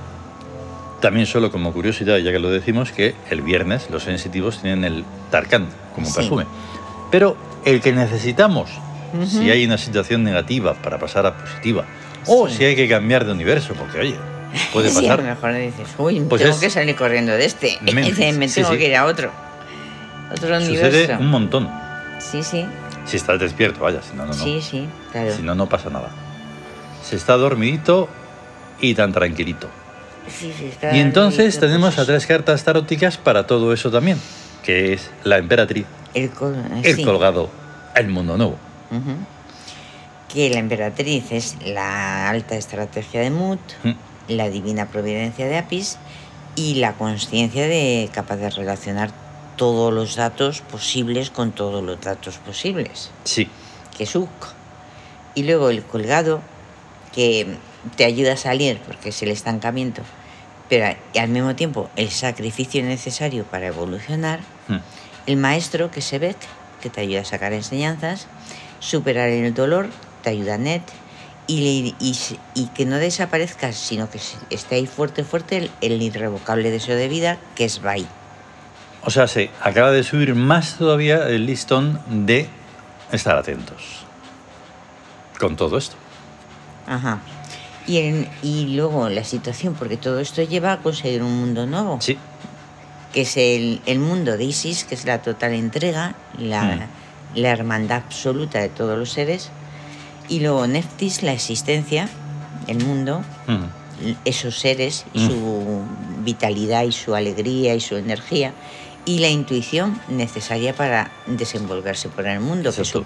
también 1.00 1.26
solo 1.26 1.50
como 1.50 1.72
curiosidad, 1.72 2.18
ya 2.18 2.32
que 2.32 2.38
lo 2.38 2.50
decimos, 2.50 2.92
que 2.92 3.14
el 3.30 3.40
viernes 3.42 3.88
los 3.90 4.04
sensitivos 4.04 4.60
tienen 4.60 4.84
el 4.84 5.04
Tarkan 5.30 5.68
como 5.94 6.06
Sí. 6.06 6.14
perfume. 6.16 6.46
Pero 7.10 7.36
el 7.64 7.80
que 7.80 7.92
necesitamos 7.92 8.70
si 9.28 9.50
hay 9.50 9.64
una 9.64 9.78
situación 9.78 10.22
negativa 10.24 10.74
para 10.74 10.98
pasar 10.98 11.26
a 11.26 11.36
positiva. 11.36 11.84
O 12.26 12.48
si 12.48 12.64
hay 12.64 12.74
que 12.76 12.88
cambiar 12.88 13.24
de 13.24 13.32
universo, 13.32 13.74
porque 13.74 14.00
oye, 14.00 14.16
puede 14.72 14.90
Sí, 14.90 14.98
a 14.98 15.00
pasar. 15.00 15.18
lo 15.20 15.24
mejor 15.26 15.54
dices, 15.54 15.88
uy, 15.98 16.20
Pues 16.28 16.42
tengo 16.42 16.54
es- 16.54 16.60
que 16.60 16.70
salir 16.70 16.96
corriendo 16.96 17.32
de 17.32 17.44
este. 17.44 17.78
Memphis, 17.82 18.18
me 18.36 18.48
tengo 18.48 18.72
sí. 18.72 18.78
que 18.78 18.88
ir 18.88 18.96
a 18.96 19.04
otro. 19.06 19.30
Otro 20.32 20.60
Sucede 20.60 20.88
universo. 20.88 21.16
un 21.20 21.28
montón. 21.28 21.70
Sí, 22.18 22.42
sí, 22.42 22.66
Si 23.04 23.16
estás 23.16 23.38
despierto, 23.38 23.80
vaya, 23.80 24.00
si 24.02 24.16
no, 24.16 24.26
no, 24.26 24.32
sí, 24.32 24.60
sí, 24.60 24.88
claro. 25.12 25.32
Si 25.36 25.42
no, 25.42 25.54
no 25.54 25.68
pasa 25.68 25.88
nada. 25.90 26.08
Se 27.04 27.14
está 27.14 27.36
dormidito 27.36 28.08
y 28.80 28.94
tan 28.94 29.12
tranquilito. 29.12 29.68
Sí, 30.28 30.52
sí, 30.58 30.66
está 30.66 30.96
Y 30.96 30.98
entonces 30.98 31.54
ahí, 31.54 31.60
tenemos 31.60 31.92
a 31.92 31.96
pues, 31.98 32.08
tres 32.08 32.26
cartas 32.26 32.64
taróticas 32.64 33.16
para 33.18 33.46
todo 33.46 33.72
eso 33.72 33.92
también, 33.92 34.18
que 34.64 34.92
es 34.94 35.08
la 35.22 35.38
emperatriz, 35.38 35.86
El, 36.14 36.30
col- 36.30 36.56
el 36.82 36.96
sí. 36.96 37.04
colgado, 37.04 37.48
el 37.94 38.08
mundo 38.08 38.36
nuevo. 38.36 38.58
Que 40.32 40.50
la 40.50 40.58
emperatriz 40.58 41.30
es 41.32 41.56
la 41.64 42.28
alta 42.28 42.56
estrategia 42.56 43.20
de 43.20 43.30
Mut, 43.30 43.60
Mm, 43.84 43.92
la 44.28 44.48
divina 44.50 44.86
providencia 44.86 45.46
de 45.46 45.56
Apis 45.56 45.98
y 46.56 46.74
la 46.76 46.94
conciencia 46.94 47.66
de 47.66 48.10
capaz 48.12 48.36
de 48.36 48.50
relacionar 48.50 49.10
todos 49.56 49.92
los 49.92 50.16
datos 50.16 50.60
posibles 50.60 51.30
con 51.30 51.52
todos 51.52 51.82
los 51.82 52.00
datos 52.00 52.38
posibles, 52.38 53.10
Sí, 53.24 53.48
que 53.96 54.04
es 54.04 54.14
Uk. 54.16 54.28
Y 55.34 55.44
luego 55.44 55.70
el 55.70 55.82
colgado, 55.82 56.40
que 57.14 57.56
te 57.96 58.04
ayuda 58.04 58.32
a 58.32 58.36
salir 58.36 58.78
porque 58.86 59.10
es 59.10 59.22
el 59.22 59.30
estancamiento, 59.30 60.02
pero 60.68 60.94
al 61.18 61.28
mismo 61.28 61.54
tiempo 61.54 61.88
el 61.96 62.10
sacrificio 62.10 62.82
necesario 62.82 63.44
para 63.44 63.66
evolucionar. 63.68 64.40
mm, 64.68 64.76
El 65.26 65.36
maestro, 65.38 65.90
que 65.90 66.02
se 66.02 66.18
ve, 66.18 66.36
que 66.82 66.90
te 66.90 67.00
ayuda 67.00 67.20
a 67.22 67.24
sacar 67.24 67.52
enseñanzas, 67.52 68.26
superar 68.80 69.28
el 69.28 69.52
dolor, 69.54 69.88
te 70.22 70.30
ayuda 70.30 70.58
net, 70.58 70.82
y, 71.48 71.94
y, 72.00 72.16
y 72.54 72.66
que 72.68 72.86
no 72.86 72.96
desaparezcas, 72.96 73.76
sino 73.76 74.10
que 74.10 74.18
esté 74.50 74.74
ahí 74.76 74.86
fuerte, 74.86 75.22
fuerte 75.24 75.56
el, 75.58 75.70
el 75.80 76.02
irrevocable 76.02 76.70
deseo 76.70 76.96
de 76.96 77.08
vida, 77.08 77.38
que 77.54 77.64
es 77.64 77.80
Bai. 77.82 78.06
O 79.04 79.10
sea, 79.10 79.28
se 79.28 79.50
acaba 79.62 79.92
de 79.92 80.02
subir 80.02 80.34
más 80.34 80.76
todavía 80.76 81.28
el 81.28 81.46
listón 81.46 82.00
de 82.26 82.48
estar 83.12 83.36
atentos 83.36 84.04
con 85.38 85.54
todo 85.56 85.78
esto. 85.78 85.94
Ajá. 86.88 87.20
Y, 87.86 87.98
en- 87.98 88.28
y 88.42 88.74
luego 88.74 89.08
la 89.08 89.22
situación, 89.22 89.74
porque 89.74 89.96
todo 89.96 90.18
esto 90.18 90.42
lleva 90.42 90.72
a 90.72 90.78
conseguir 90.78 91.22
un 91.22 91.38
mundo 91.38 91.66
nuevo, 91.66 92.00
Sí, 92.00 92.18
que 93.12 93.20
es 93.20 93.36
el, 93.36 93.80
el 93.86 94.00
mundo 94.00 94.36
de 94.36 94.44
Isis, 94.44 94.82
que 94.82 94.96
es 94.96 95.04
la 95.04 95.22
total 95.22 95.52
entrega, 95.54 96.16
la, 96.38 96.62
Mm. 96.64 96.80
La 97.36 97.50
hermandad 97.50 98.02
absoluta 98.06 98.58
de 98.58 98.68
todos 98.68 98.98
los 98.98 99.10
seres, 99.12 99.50
y 100.28 100.40
luego 100.40 100.66
Neftis, 100.66 101.22
la 101.22 101.32
existencia, 101.32 102.08
el 102.66 102.84
mundo, 102.84 103.22
mm, 103.46 104.10
esos 104.24 104.58
seres 104.58 105.04
y 105.14 105.20
Mm. 105.20 105.28
su 105.28 105.82
vitalidad 106.24 106.82
y 106.82 106.92
su 106.92 107.14
alegría 107.14 107.74
y 107.76 107.80
su 107.80 107.96
energía 107.96 108.52
y 109.04 109.20
la 109.20 109.28
intuición 109.28 110.00
necesaria 110.08 110.74
para 110.74 111.12
desenvolverse 111.28 112.08
por 112.08 112.26
el 112.26 112.40
mundo, 112.40 112.72
que 112.72 112.82
es 112.82 112.88
su 112.88 113.04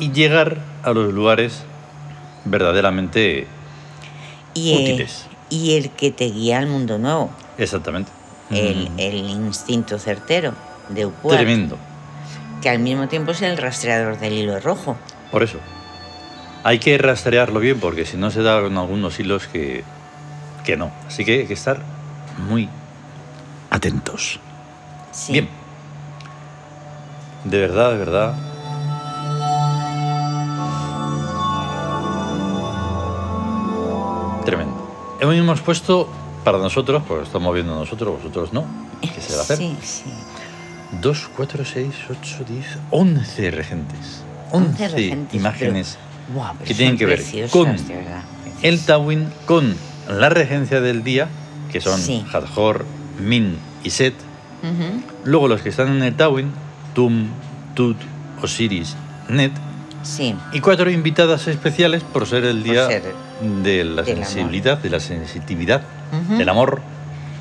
y 0.00 0.10
llegar 0.12 0.58
a 0.82 0.90
los 0.90 1.12
lugares 1.14 1.62
verdaderamente 2.44 3.46
Y, 4.54 4.74
Útiles. 4.74 5.26
y 5.50 5.76
el 5.76 5.90
que 5.90 6.10
te 6.10 6.24
guía 6.26 6.58
al 6.58 6.66
mundo 6.66 6.98
nuevo, 6.98 7.30
exactamente. 7.58 8.10
el, 8.50 8.90
Mm, 8.90 8.98
el 8.98 9.14
instinto 9.30 9.98
certero 9.98 10.54
de 10.88 11.06
Upuat, 11.06 11.36
Tremendo. 11.36 11.78
Que 12.60 12.68
al 12.68 12.78
mismo 12.78 13.08
tiempo 13.08 13.32
es 13.32 13.42
el 13.42 13.56
rastreador 13.56 14.18
del 14.18 14.32
hilo 14.32 14.58
rojo. 14.60 14.96
Por 15.30 15.42
eso. 15.42 15.58
Hay 16.64 16.78
que 16.78 16.98
rastrearlo 16.98 17.60
bien 17.60 17.78
porque 17.80 18.04
si 18.04 18.16
no 18.16 18.30
se 18.30 18.42
da 18.42 18.60
con 18.60 18.76
algunos 18.76 19.18
hilos 19.20 19.46
que, 19.46 19.84
que 20.64 20.76
no. 20.76 20.90
Así 21.06 21.24
que 21.24 21.40
hay 21.40 21.46
que 21.46 21.54
estar 21.54 21.80
muy 22.48 22.68
atentos. 23.70 24.40
Sí. 25.12 25.32
Bien. 25.32 25.48
De 27.44 27.60
verdad, 27.60 27.92
de 27.92 27.98
verdad. 27.98 28.34
Tremendo. 34.44 34.88
Hoy 35.22 35.38
hemos 35.38 35.60
puesto 35.60 36.08
para 36.44 36.58
nosotros, 36.58 37.02
pues 37.06 37.22
estamos 37.22 37.54
viendo 37.54 37.74
nosotros, 37.74 38.16
vosotros 38.16 38.52
no. 38.52 38.64
¿Qué 39.00 39.20
se 39.20 39.34
va 39.34 39.40
a 39.40 39.42
hacer? 39.42 39.58
Sí, 39.58 39.76
sí. 39.82 40.04
2, 40.92 41.30
4, 41.36 41.64
6, 41.64 41.86
8, 42.10 42.44
10, 42.48 42.66
11 42.90 43.50
regentes. 43.50 44.22
11 44.50 44.88
regentes, 44.88 45.34
imágenes 45.34 45.98
pero- 45.98 46.34
Buah, 46.40 46.52
pero 46.54 46.64
que 46.66 46.74
tienen 46.74 46.96
que 46.96 47.06
ver 47.06 47.22
con 47.50 47.64
verdad. 47.72 48.22
el 48.62 48.80
Tawin, 48.80 49.28
con 49.46 49.74
la 50.08 50.28
regencia 50.30 50.80
del 50.80 51.04
día, 51.04 51.28
que 51.70 51.80
son 51.80 52.00
Sí. 52.00 52.24
Hathor, 52.32 52.84
Min 53.20 53.56
y 53.84 53.90
Set. 53.90 54.14
Ujú. 54.62 55.02
Luego 55.24 55.48
los 55.48 55.60
que 55.60 55.68
están 55.68 55.88
en 55.88 56.02
el 56.02 56.14
Tawin, 56.16 56.50
Tum, 56.94 57.28
Tut, 57.74 57.96
Osiris, 58.42 58.96
Net. 59.28 59.52
Sí, 60.02 60.34
Y 60.52 60.60
cuatro 60.60 60.90
invitadas 60.90 61.46
especiales 61.48 62.02
por 62.02 62.26
ser 62.26 62.44
el 62.44 62.62
día 62.62 62.86
ser 62.86 63.02
de 63.62 63.84
la 63.84 64.02
amor. 64.02 64.06
sensibilidad, 64.14 64.78
de 64.78 64.90
la 64.90 65.00
sensitividad, 65.00 65.82
Ujú. 66.24 66.38
del 66.38 66.48
amor. 66.48 66.80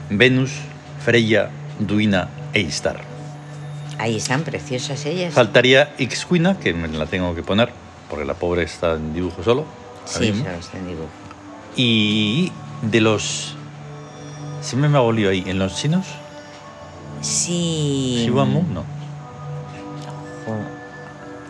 Venus, 0.09 0.51
Freya, 1.03 1.49
Duina 1.79 2.27
e 2.53 2.61
Istar. 2.61 2.99
Ahí 3.99 4.17
están 4.17 4.43
preciosas 4.43 5.05
ellas. 5.05 5.33
Faltaría 5.33 5.93
Ixquina, 5.97 6.57
que 6.59 6.73
me 6.73 6.87
la 6.87 7.05
tengo 7.05 7.33
que 7.35 7.43
poner, 7.43 7.69
porque 8.09 8.25
la 8.25 8.33
pobre 8.33 8.63
está 8.63 8.93
en 8.93 9.13
dibujo 9.13 9.43
solo. 9.43 9.65
Sí, 10.05 10.31
solo 10.33 10.49
está 10.59 10.77
en 10.77 10.87
dibujo. 10.87 11.09
Y 11.75 12.51
de 12.81 13.01
los... 13.01 13.55
Siempre 14.61 14.89
me 14.89 14.97
hago 14.97 15.11
lío 15.11 15.29
ahí. 15.29 15.43
¿En 15.47 15.59
los 15.59 15.75
chinos? 15.75 16.05
Sí. 17.21 18.23
Shiwamu, 18.25 18.63
no. 18.73 18.83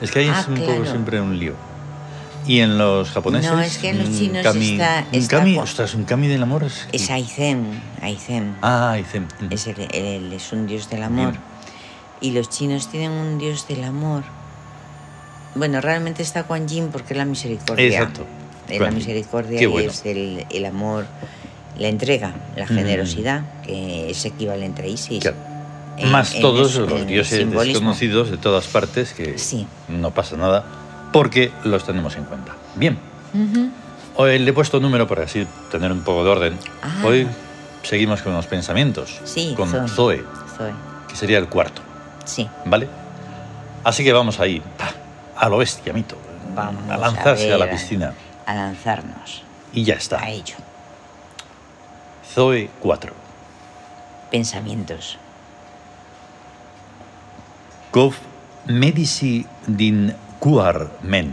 Es 0.01 0.11
que 0.11 0.19
ahí 0.19 0.29
Ah, 0.31 0.39
es 0.41 0.47
un 0.47 0.55
claro. 0.55 0.73
poco 0.75 0.85
siempre 0.85 1.21
un 1.21 1.37
lío. 1.39 1.53
Y 2.45 2.59
en 2.61 2.77
los 2.77 3.09
japoneses... 3.11 3.51
No, 3.51 3.59
es 3.59 3.77
que 3.77 3.89
en 3.89 3.97
los 3.99 4.07
un 4.09 4.17
chinos 4.17 4.43
kami, 4.43 4.71
está- 4.71 5.05
Un 5.11 5.27
kami, 5.27 5.55
co- 5.55 5.61
ostras, 5.61 5.93
un 5.95 6.03
kami 6.05 6.27
del 6.27 6.43
amor 6.43 6.63
es... 6.63 6.87
Es 6.93 7.09
Aizen, 7.09 7.81
Aizen. 8.01 8.55
Ah, 8.61 8.91
Aizen. 8.91 9.27
Es, 9.49 9.67
el- 9.67 9.87
el- 9.93 10.31
es 10.33 10.51
un 10.53 10.65
dios 10.67 10.89
del 10.89 11.03
amor. 11.03 11.31
Bien. 11.31 11.41
Y 12.21 12.31
los 12.31 12.50
chinos 12.50 12.88
tienen 12.89 13.12
un 13.12 13.38
dios 13.38 13.67
del 13.67 13.83
amor. 13.83 14.24
Bueno, 15.55 15.81
realmente 15.81 16.24
está 16.24 16.43
Kuan 16.43 16.67
Yin 16.67 16.89
porque 16.91 17.13
es 17.13 17.17
la 17.17 17.25
misericordia. 17.25 17.86
Exacto. 17.88 18.25
Es 18.67 18.77
Kuan 18.77 18.91
la 18.91 18.95
misericordia 18.95 19.57
Qué 19.59 19.63
y 19.65 19.67
bueno. 19.67 19.91
es 19.91 20.05
el, 20.05 20.45
el 20.50 20.65
amor, 20.65 21.05
la 21.77 21.88
entrega, 21.88 22.33
la 22.55 22.65
Mm. 22.65 22.69
generosidad, 22.69 23.41
que 23.63 24.09
es 24.12 24.25
equivalente 24.25 24.81
a 24.83 24.88
Isis. 24.88 25.21
Claro. 25.21 25.38
En- 25.97 26.12
Más 26.12 26.36
en 26.36 26.41
todos 26.41 26.75
los 26.75 27.07
dioses 27.07 27.39
simbolismo. 27.39 27.63
desconocidos 27.91 28.29
de 28.29 28.38
todas 28.38 28.67
partes 28.67 29.13
que 29.13 29.38
Sí. 29.39 29.65
no 29.88 30.12
pasa 30.12 30.38
nada 30.38 30.63
porque 31.12 31.51
los 31.63 31.86
tenemos 31.86 32.15
en 32.17 32.25
cuenta. 32.25 32.53
Bien. 32.75 32.97
Hoy 34.15 34.38
le 34.39 34.50
he 34.50 34.53
puesto 34.53 34.79
número 34.79 35.07
para 35.07 35.24
así 35.24 35.47
tener 35.71 35.91
un 35.91 36.01
poco 36.01 36.24
de 36.24 36.29
orden. 36.29 36.57
Ah. 36.83 37.03
Hoy 37.03 37.27
seguimos 37.83 38.21
con 38.21 38.33
los 38.33 38.45
pensamientos. 38.47 39.19
Sí, 39.24 39.53
con 39.55 39.69
Zoe. 39.69 39.88
Zoe, 39.88 40.24
Zoe. 40.57 40.71
que 41.07 41.15
sería 41.15 41.38
el 41.39 41.47
cuarto. 41.47 41.81
Sí. 42.27 42.48
¿Vale? 42.65 42.88
Así 43.84 44.03
que 44.03 44.13
vamos 44.13 44.39
ahí, 44.39 44.60
pa, 44.77 44.91
a 45.36 45.50
lo 45.50 45.57
bestia, 45.57 45.93
mito. 45.93 46.17
Vamos 46.53 46.89
a 46.89 46.98
lanzarse 46.98 47.51
a, 47.53 47.57
la 47.57 47.69
piscina. 47.69 48.13
A 48.46 48.53
lanzarnos 48.53 49.43
Y 49.74 49.84
ya 49.84 49.96
está. 49.96 50.19
a 50.22 50.29
ello. 50.29 50.55
Zoe 52.34 52.69
4. 52.81 53.13
Pensamientos. 54.29 55.17
Kov 57.91 58.13
medici 58.67 59.46
din 59.65 60.13
kuar 60.39 60.89
men. 61.01 61.31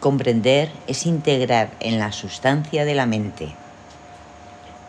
Comprender 0.00 0.70
es 0.86 1.06
integrar 1.06 1.70
en 1.80 1.98
la 1.98 2.12
sustancia 2.12 2.84
de 2.84 2.94
la 2.94 3.06
mente. 3.06 3.54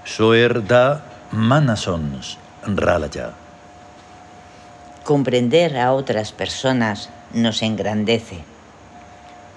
Soer 0.04 0.66
da 0.68 1.06
manasons 1.32 2.38
ralaya. 2.66 3.32
Comprender 5.04 5.78
a 5.78 5.92
otras 5.94 6.32
personas 6.32 7.10
nos 7.34 7.62
engrandece. 7.62 8.38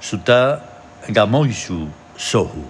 Suta 0.00 0.64
gamoisu 1.08 1.88
sohu. 2.16 2.64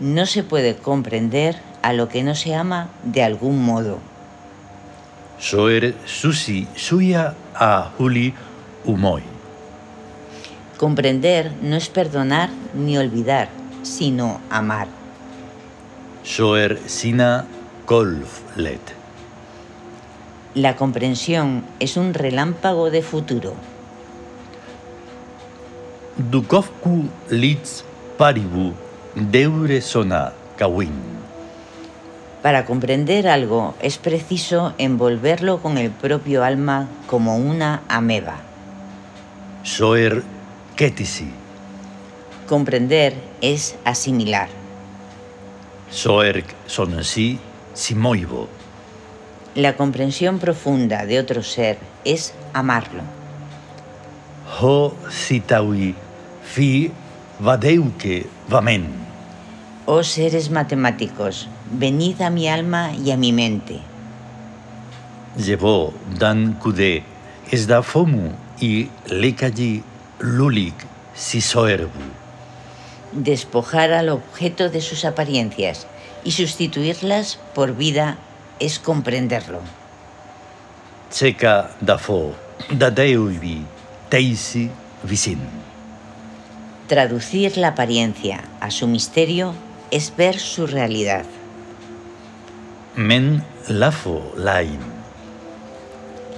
No 0.00 0.26
se 0.26 0.42
puede 0.42 0.76
comprender 0.76 1.56
a 1.82 1.92
lo 1.92 2.08
que 2.08 2.22
no 2.22 2.34
se 2.34 2.54
ama 2.54 2.88
de 3.04 3.22
algún 3.22 3.64
modo. 3.64 3.98
Soer 5.38 5.94
susi 6.06 6.66
suya 6.74 7.34
a 7.54 7.92
huli 7.98 8.34
umoi. 8.84 9.22
Comprender 10.76 11.52
no 11.62 11.76
es 11.76 11.88
perdonar 11.88 12.50
ni 12.74 12.98
olvidar, 12.98 13.48
sino 13.82 14.40
amar. 14.50 14.88
Soer 16.24 16.80
sina 16.86 17.46
kolf 17.86 18.40
let. 18.56 18.99
La 20.54 20.74
comprensión 20.74 21.62
es 21.78 21.96
un 21.96 22.12
relámpago 22.12 22.90
de 22.90 23.02
futuro. 23.02 23.54
Dukovku 26.16 27.04
litz 27.30 27.84
paribu 28.18 28.74
deure 29.14 29.80
sona 29.80 30.32
kawin. 30.56 30.90
Para 32.42 32.64
comprender 32.64 33.28
algo 33.28 33.74
es 33.80 33.98
preciso 33.98 34.74
envolverlo 34.78 35.62
con 35.62 35.78
el 35.78 35.92
propio 35.92 36.42
alma 36.42 36.88
como 37.06 37.36
una 37.36 37.82
ameba. 37.86 38.40
Soer 39.62 40.24
ketisi. 40.74 41.30
Comprender 42.48 43.14
es 43.40 43.76
asimilar. 43.84 44.48
Soerk 45.92 46.56
sonsi 46.66 47.38
simoibo. 47.72 48.59
La 49.56 49.76
comprensión 49.76 50.38
profunda 50.38 51.06
de 51.06 51.18
otro 51.18 51.42
ser 51.42 51.78
es 52.04 52.34
amarlo. 52.52 53.02
Ho 54.60 54.94
fi 56.44 56.92
vadeuke 57.40 58.26
vamen. 58.48 58.86
Oh 59.86 60.04
seres 60.04 60.50
matemáticos, 60.50 61.48
venid 61.72 62.20
a 62.22 62.30
mi 62.30 62.48
alma 62.48 62.92
y 62.94 63.10
a 63.10 63.16
mi 63.16 63.32
mente. 63.32 63.80
Llevó 65.36 65.92
dan 66.18 66.52
kude 66.54 67.02
esda 67.50 67.82
fomu 67.82 68.30
y 68.60 68.88
lulik 70.20 70.74
sisoerbu. 71.14 71.90
Despojar 73.12 73.92
al 73.92 74.10
objeto 74.10 74.70
de 74.70 74.80
sus 74.80 75.04
apariencias 75.04 75.88
y 76.22 76.30
sustituirlas 76.32 77.40
por 77.54 77.74
vida 77.74 78.18
es 78.60 78.78
comprenderlo. 78.78 79.60
Checa 81.10 81.70
dafo 81.80 82.34
dadeuvi 82.70 83.64
teisi 84.08 84.70
visin. 85.02 85.40
Traducir 86.86 87.56
la 87.56 87.68
apariencia 87.68 88.44
a 88.60 88.70
su 88.70 88.86
misterio 88.86 89.54
es 89.90 90.14
ver 90.16 90.38
su 90.38 90.66
realidad. 90.66 91.24
Men 92.96 93.42
lafo 93.68 94.32
lain. 94.36 94.80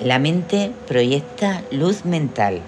La 0.02 0.18
mente 0.18 0.72
proyecta 0.88 1.62
luz 1.70 2.04
mental. 2.04 2.60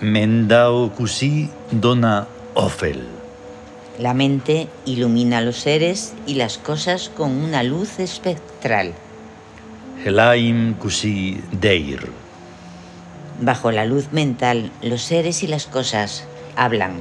Mendao 0.00 0.90
kusi 0.94 1.50
dona 1.70 2.26
ofel. 2.54 3.17
La 3.98 4.14
mente 4.14 4.68
ilumina 4.84 5.40
los 5.40 5.56
seres 5.56 6.14
y 6.24 6.34
las 6.34 6.56
cosas 6.56 7.08
con 7.08 7.32
una 7.32 7.64
luz 7.64 7.98
espectral. 7.98 8.94
Helaim 10.04 10.74
kusi 10.74 11.40
deir. 11.50 12.08
Bajo 13.40 13.72
la 13.72 13.84
luz 13.84 14.12
mental, 14.12 14.70
los 14.82 15.02
seres 15.02 15.42
y 15.42 15.48
las 15.48 15.66
cosas 15.66 16.28
hablan. 16.54 16.92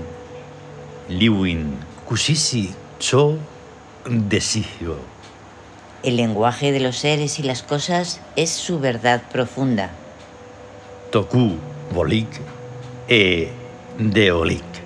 Liwin 1.07 1.75
kusisi 2.05 2.71
cho 2.97 3.38
desihio. 4.10 4.97
El 6.01 6.17
lenguaje 6.17 6.71
de 6.71 6.79
los 6.79 6.97
seres 6.97 7.38
y 7.38 7.43
las 7.43 7.62
cosas 7.62 8.21
es 8.36 8.49
su 8.49 8.79
verdad 8.79 9.21
profunda. 9.31 9.91
Toku 11.12 11.57
bolik 11.93 12.27
e 13.07 13.49
deolik. 13.99 14.76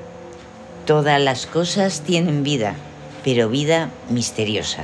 Todas 0.86 1.22
las 1.22 1.46
cosas 1.46 2.02
tienen 2.02 2.44
vida, 2.44 2.76
pero 3.24 3.50
vida 3.50 3.89
misteriosa. 4.10 4.84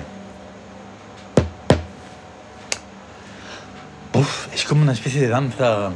Uf, 4.13 4.53
es 4.53 4.63
como 4.65 4.81
una 4.81 4.93
especie 4.93 5.21
de 5.21 5.27
danza 5.27 5.91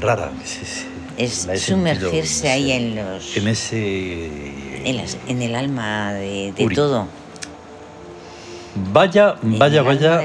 rara. 0.00 0.30
Es 1.16 1.46
sumergirse 1.60 2.26
sentido, 2.26 2.52
ahí 2.52 2.72
en 2.72 2.96
los 2.96 3.36
En 3.36 3.48
ese... 3.48 4.26
en, 4.88 4.96
las- 4.96 5.16
en 5.28 5.42
el 5.42 5.54
alma 5.54 6.12
de, 6.14 6.52
todo. 6.74 7.06
Vaya, 8.92 9.36
vaya, 9.42 9.82
vaya. 9.82 10.22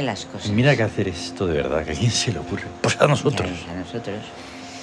Mira 0.52 0.76
que 0.78 0.84
hacer 0.84 1.10
esto 1.10 1.46
de 1.48 1.56
verdad, 1.56 1.84
que 1.84 1.92
a 1.92 1.96
quién 1.96 2.12
se 2.12 2.32
le 2.32 2.40
ocurre. 2.40 2.64
Pues 2.82 3.00
a 3.02 3.06
nosotros. 3.08 3.50
a 3.70 3.74
nosotros. 3.76 4.16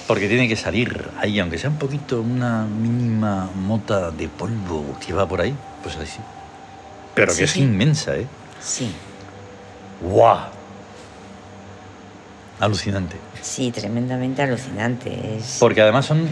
Porque 0.07 0.27
tiene 0.27 0.47
que 0.47 0.55
salir 0.55 1.09
ahí, 1.19 1.39
aunque 1.39 1.57
sea 1.57 1.69
un 1.71 1.77
poquito, 1.77 2.21
una 2.21 2.63
mínima 2.65 3.49
mota 3.55 4.11
de 4.11 4.27
polvo 4.27 4.97
que 5.05 5.13
va 5.13 5.27
por 5.27 5.41
ahí, 5.41 5.55
pues 5.83 5.95
así. 5.95 6.19
Pero 7.15 7.27
que 7.31 7.37
Sí, 7.39 7.43
es 7.45 7.51
sí. 7.51 7.61
inmensa, 7.61 8.15
¿eh? 8.15 8.27
Sí, 8.61 8.91
¡Guau! 10.01 10.39
Alucinante. 12.59 13.17
sí, 13.41 13.71
tremendamente 13.71 14.41
alucinante. 14.41 15.37
Es 15.37 15.57
Porque 15.59 15.81
además 15.81 16.05
son 16.05 16.27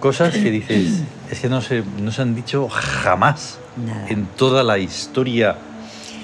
cosas 0.00 0.32
que 0.34 0.50
dices, 0.50 1.02
es 1.30 1.40
que 1.40 1.48
no 1.48 1.60
se, 1.60 1.82
no 2.00 2.10
se 2.12 2.22
han 2.22 2.34
dicho 2.34 2.68
jamás 2.68 3.58
nada. 3.76 4.08
en 4.08 4.26
toda 4.26 4.62
la 4.64 4.78
historia 4.78 5.56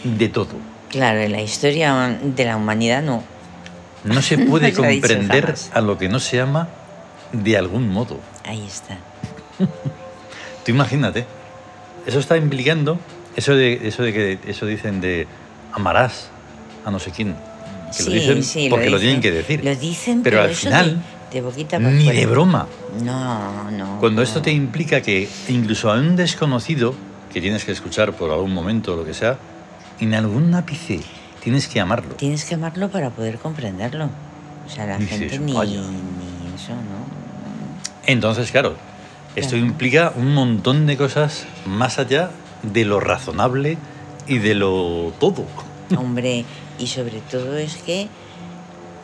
de 0.04 0.28
todo. 0.28 0.54
Claro, 0.90 1.20
en 1.20 1.32
la 1.32 1.42
historia 1.42 2.18
de 2.22 2.44
la 2.44 2.56
humanidad 2.56 3.02
no. 3.02 3.22
No 4.04 4.20
se 4.22 4.38
puede 4.46 4.72
No 4.72 4.78
comprender 4.78 5.54
a 5.74 5.80
lo 5.80 5.96
que 5.98 6.08
no 6.08 6.18
se 6.20 6.40
ama 6.40 6.68
de 7.32 7.56
algún 7.56 7.88
modo. 7.88 8.18
Ahí 8.44 8.64
está. 8.66 8.98
Tú 10.64 10.70
imagínate. 10.72 11.26
Eso 12.06 12.18
está 12.20 12.36
implicando, 12.36 12.98
eso 13.34 13.54
de, 13.54 13.88
eso 13.88 14.02
de 14.02 14.12
que 14.12 14.38
eso 14.46 14.66
dicen 14.66 15.00
de 15.00 15.26
amarás 15.72 16.28
a 16.84 16.90
no 16.90 16.98
sé 16.98 17.10
quién. 17.10 17.34
Que 17.96 18.04
lo 18.04 18.10
dicen 18.10 18.70
porque 18.70 18.90
lo 18.90 18.98
tienen 18.98 19.20
dicen, 19.20 19.22
que 19.22 19.32
decir. 19.32 19.64
Lo 19.64 19.74
dicen, 19.74 20.22
Pero 20.22 20.42
al 20.42 20.54
final, 20.54 21.02
de, 21.30 21.36
de 21.36 21.40
boquita 21.42 21.78
para 21.78 21.90
Ni 21.90 22.10
de 22.10 22.26
broma. 22.26 22.66
No, 23.02 23.70
no. 23.70 23.98
Cuando 23.98 24.20
no. 24.20 24.22
esto 24.22 24.42
te 24.42 24.52
implica 24.52 25.00
que 25.00 25.28
incluso 25.48 25.90
a 25.90 25.98
un 25.98 26.16
desconocido 26.16 26.94
que 27.32 27.40
tienes 27.40 27.64
que 27.64 27.72
escuchar 27.72 28.12
por 28.12 28.30
algún 28.30 28.54
momento 28.54 28.94
o 28.94 28.96
lo 28.96 29.04
que 29.04 29.14
sea, 29.14 29.38
en 30.00 30.14
algún 30.14 30.54
ápice 30.54 31.00
tienes 31.42 31.68
que 31.68 31.80
amarlo. 31.80 32.14
Tienes 32.14 32.44
que 32.44 32.54
amarlo 32.54 32.88
para 32.88 33.10
poder 33.10 33.38
comprenderlo. 33.38 34.10
O 34.66 34.68
sea, 34.68 34.86
la 34.86 34.98
gente 34.98 35.38
ni, 35.38 35.52
ni 35.52 35.56
eso, 35.56 36.72
¿no? 36.72 36.95
Entonces, 38.06 38.50
claro, 38.52 38.76
esto 39.34 39.56
implica 39.56 40.12
un 40.16 40.32
montón 40.32 40.86
de 40.86 40.96
cosas 40.96 41.46
más 41.66 41.98
allá 41.98 42.30
de 42.62 42.84
lo 42.84 43.00
razonable 43.00 43.78
y 44.26 44.38
de 44.38 44.54
lo 44.54 45.12
todo. 45.18 45.44
Hombre, 45.96 46.44
y 46.78 46.86
sobre 46.86 47.20
todo 47.20 47.56
es 47.56 47.76
que, 47.76 48.08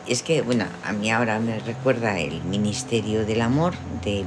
es 0.07 0.23
que, 0.23 0.41
bueno, 0.41 0.65
a 0.85 0.93
mí 0.93 1.11
ahora 1.11 1.39
me 1.39 1.59
recuerda 1.59 2.19
el 2.19 2.43
Ministerio 2.43 3.25
del 3.25 3.41
Amor 3.41 3.73
de, 4.03 4.23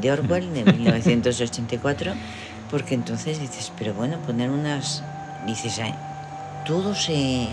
de 0.00 0.12
Orwell, 0.12 0.52
de 0.52 0.64
1984, 0.72 2.12
porque 2.70 2.94
entonces 2.94 3.40
dices, 3.40 3.72
pero 3.78 3.94
bueno, 3.94 4.18
poner 4.18 4.50
unas, 4.50 5.02
dices, 5.46 5.78
"Ay, 5.78 5.94
todo 6.66 6.94
se 6.94 7.48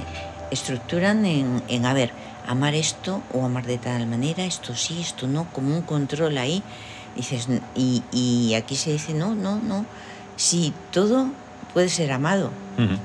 estructuran 0.51 1.25
en, 1.25 1.63
en, 1.69 1.85
a 1.85 1.93
ver, 1.93 2.11
amar 2.47 2.73
esto 2.75 3.21
o 3.33 3.45
amar 3.45 3.65
de 3.65 3.77
tal 3.77 4.05
manera, 4.07 4.45
esto 4.45 4.75
sí, 4.75 4.99
esto 5.01 5.27
no, 5.27 5.47
como 5.53 5.75
un 5.75 5.81
control 5.81 6.37
ahí. 6.37 6.61
Dices, 7.15 7.47
y, 7.75 8.03
y 8.11 8.53
aquí 8.55 8.75
se 8.75 8.91
dice, 8.91 9.13
no, 9.13 9.35
no, 9.35 9.55
no, 9.61 9.85
si 10.35 10.73
todo 10.91 11.27
puede 11.73 11.89
ser 11.89 12.11
amado. 12.11 12.51
Ujú. 12.77 12.97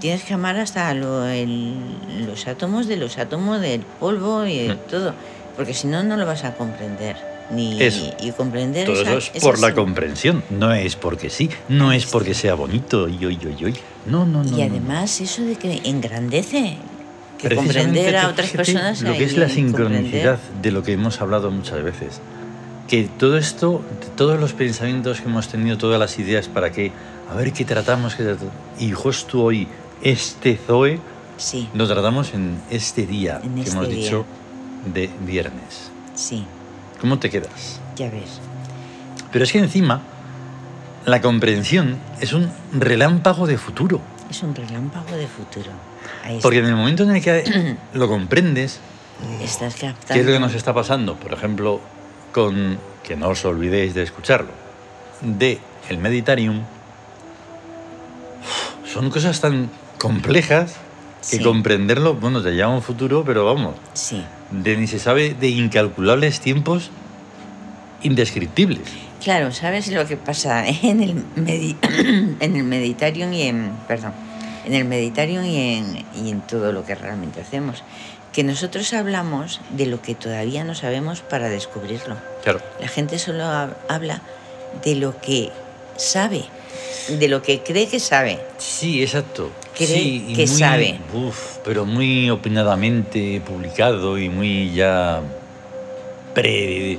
Tienes 0.00 0.24
que 0.24 0.34
amar 0.34 0.56
hasta 0.58 0.92
lo- 0.94 1.26
el- 1.28 2.26
los 2.26 2.46
átomos 2.48 2.88
de 2.88 2.96
los 2.96 3.18
átomos 3.18 3.60
del 3.60 3.82
polvo 3.82 4.44
y 4.46 4.58
de 4.66 4.74
Mm. 4.74 4.78
todo, 4.90 5.14
porque 5.56 5.74
si 5.74 5.86
no, 5.86 6.02
no 6.02 6.16
lo 6.16 6.26
vas 6.26 6.42
a 6.44 6.54
comprender. 6.54 7.16
Ni, 7.50 7.82
Eso. 7.82 8.14
y 8.20 8.30
comprender 8.30 8.86
Todo 8.86 9.02
esa- 9.02 9.14
eso 9.14 9.30
es 9.34 9.42
por 9.42 9.58
la 9.60 9.74
comprensión, 9.74 10.42
no 10.48 10.72
es 10.72 10.96
porque 10.96 11.28
sí, 11.28 11.50
no 11.68 11.92
es 11.92 12.06
porque 12.06 12.32
sea 12.34 12.54
bonito 12.54 13.08
y 13.08 13.24
hoy, 13.26 13.38
hoy, 13.44 13.64
hoy. 13.64 13.74
No, 14.06 14.24
no, 14.24 14.42
no. 14.42 14.48
Y 14.56 14.62
no. 14.62 14.66
además 14.70 15.20
eso 15.20 15.42
de 15.42 15.56
que 15.56 15.82
engrandece, 15.84 16.78
que 17.48 17.54
comprender 17.56 18.16
a 18.16 18.28
otras 18.28 18.50
personas... 18.50 19.02
Lo 19.02 19.12
que 19.12 19.24
es 19.24 19.36
la 19.36 19.46
comprender- 19.46 19.54
sincronicidad 19.54 20.38
de 20.62 20.70
lo 20.72 20.82
que 20.82 20.92
hemos 20.92 21.20
hablado 21.20 21.50
muchas 21.50 21.82
veces. 21.82 22.20
Que 22.88 23.04
todo 23.04 23.36
esto, 23.38 23.82
todos 24.16 24.38
los 24.40 24.52
pensamientos 24.52 25.20
que 25.20 25.28
hemos 25.28 25.48
tenido, 25.48 25.78
todas 25.78 25.98
las 25.98 26.18
ideas 26.18 26.48
para 26.48 26.72
que, 26.72 26.92
a 27.30 27.34
ver 27.34 27.52
qué 27.52 27.64
tratamos, 27.64 28.14
qué 28.14 28.24
tratamos. 28.24 28.52
Y 28.78 28.92
justo 28.92 29.42
hoy, 29.42 29.68
este 30.02 30.56
Zoe, 30.56 30.98
Sí, 31.38 31.68
lo 31.74 31.88
tratamos 31.88 32.34
en 32.34 32.58
este 32.70 33.04
día 33.06 33.40
En 33.42 33.54
que 33.54 33.60
este 33.62 33.72
hemos 33.72 33.88
día. 33.88 33.96
dicho 33.96 34.26
de 34.92 35.10
viernes. 35.26 35.90
sí, 36.14 36.44
¿Cómo 37.00 37.18
te 37.18 37.30
quedas? 37.30 37.80
ya 37.96 38.10
ves. 38.10 38.40
Pero 39.32 39.44
es 39.44 39.50
que 39.50 39.58
encima, 39.58 40.02
la 41.06 41.20
comprensión 41.20 41.96
es 42.20 42.32
un 42.32 42.48
relámpago 42.72 43.46
de 43.46 43.56
futuro. 43.58 44.00
Es 44.32 44.42
un 44.42 44.54
relámpago 44.54 45.14
de 45.14 45.26
futuro. 45.26 45.70
Porque 46.40 46.60
en 46.60 46.64
el 46.64 46.74
momento 46.74 47.02
en 47.02 47.10
el 47.16 47.22
que 47.22 47.76
lo 47.92 48.08
comprendes, 48.08 48.80
está. 49.42 49.44
estás 49.66 49.74
captando. 49.74 50.14
¿Qué 50.14 50.20
es 50.20 50.24
lo 50.26 50.32
que 50.32 50.40
nos 50.40 50.54
está 50.54 50.72
pasando? 50.72 51.16
Por 51.16 51.34
ejemplo, 51.34 51.80
con, 52.32 52.78
que 53.04 53.14
no 53.14 53.28
os 53.28 53.44
olvidéis 53.44 53.92
de 53.92 54.02
escucharlo, 54.02 54.48
de 55.20 55.58
el 55.90 55.98
Meditarium, 55.98 56.62
son 58.90 59.10
cosas 59.10 59.38
tan 59.42 59.68
complejas 59.98 60.76
que 61.20 61.36
Sí. 61.36 61.42
comprenderlo, 61.42 62.14
bueno, 62.14 62.42
te 62.42 62.52
lleva 62.52 62.72
a 62.72 62.74
un 62.74 62.80
futuro, 62.80 63.24
pero 63.26 63.44
vamos, 63.44 63.74
Sí. 63.92 64.24
de 64.50 64.78
ni 64.78 64.86
se 64.86 64.98
sabe 64.98 65.34
de 65.34 65.48
incalculables 65.48 66.40
tiempos 66.40 66.90
indescriptibles. 68.02 68.88
Claro, 69.22 69.52
¿sabes 69.52 69.88
lo 69.88 70.06
que 70.06 70.16
pasa 70.16 70.66
en 70.82 71.02
el, 71.02 71.14
medi- 71.36 71.76
en 72.40 72.56
el 72.56 72.64
Meditarium 72.64 73.32
y 73.32 73.42
en. 73.42 73.70
Perdón. 73.88 74.12
En 74.64 74.74
el 74.74 74.84
Meditarium 74.84 75.44
y 75.44 75.76
en, 75.76 76.04
y 76.24 76.30
en 76.30 76.40
todo 76.40 76.72
lo 76.72 76.84
que 76.84 76.94
realmente 76.94 77.40
hacemos? 77.40 77.82
Que 78.32 78.44
nosotros 78.44 78.92
hablamos 78.92 79.60
de 79.70 79.86
lo 79.86 80.00
que 80.00 80.14
todavía 80.14 80.62
no 80.64 80.74
sabemos 80.74 81.20
para 81.20 81.48
descubrirlo. 81.48 82.16
Claro. 82.44 82.60
La 82.80 82.88
gente 82.88 83.18
solo 83.18 83.42
hab- 83.44 83.74
habla 83.88 84.22
de 84.84 84.94
lo 84.94 85.20
que 85.20 85.50
sabe, 85.96 86.44
de 87.08 87.28
lo 87.28 87.42
que 87.42 87.60
cree 87.62 87.88
que 87.88 87.98
sabe. 88.00 88.38
Sí, 88.58 89.02
exacto. 89.02 89.50
Cree 89.74 89.86
sí, 89.88 90.24
y 90.28 90.34
que 90.36 90.46
muy- 90.46 90.58
sabe. 90.58 91.00
uf, 91.12 91.58
pero 91.64 91.84
muy 91.84 92.30
opinadamente 92.30 93.42
publicado 93.44 94.16
y 94.18 94.28
muy 94.28 94.72
ya 94.72 95.20
pre, 96.34 96.98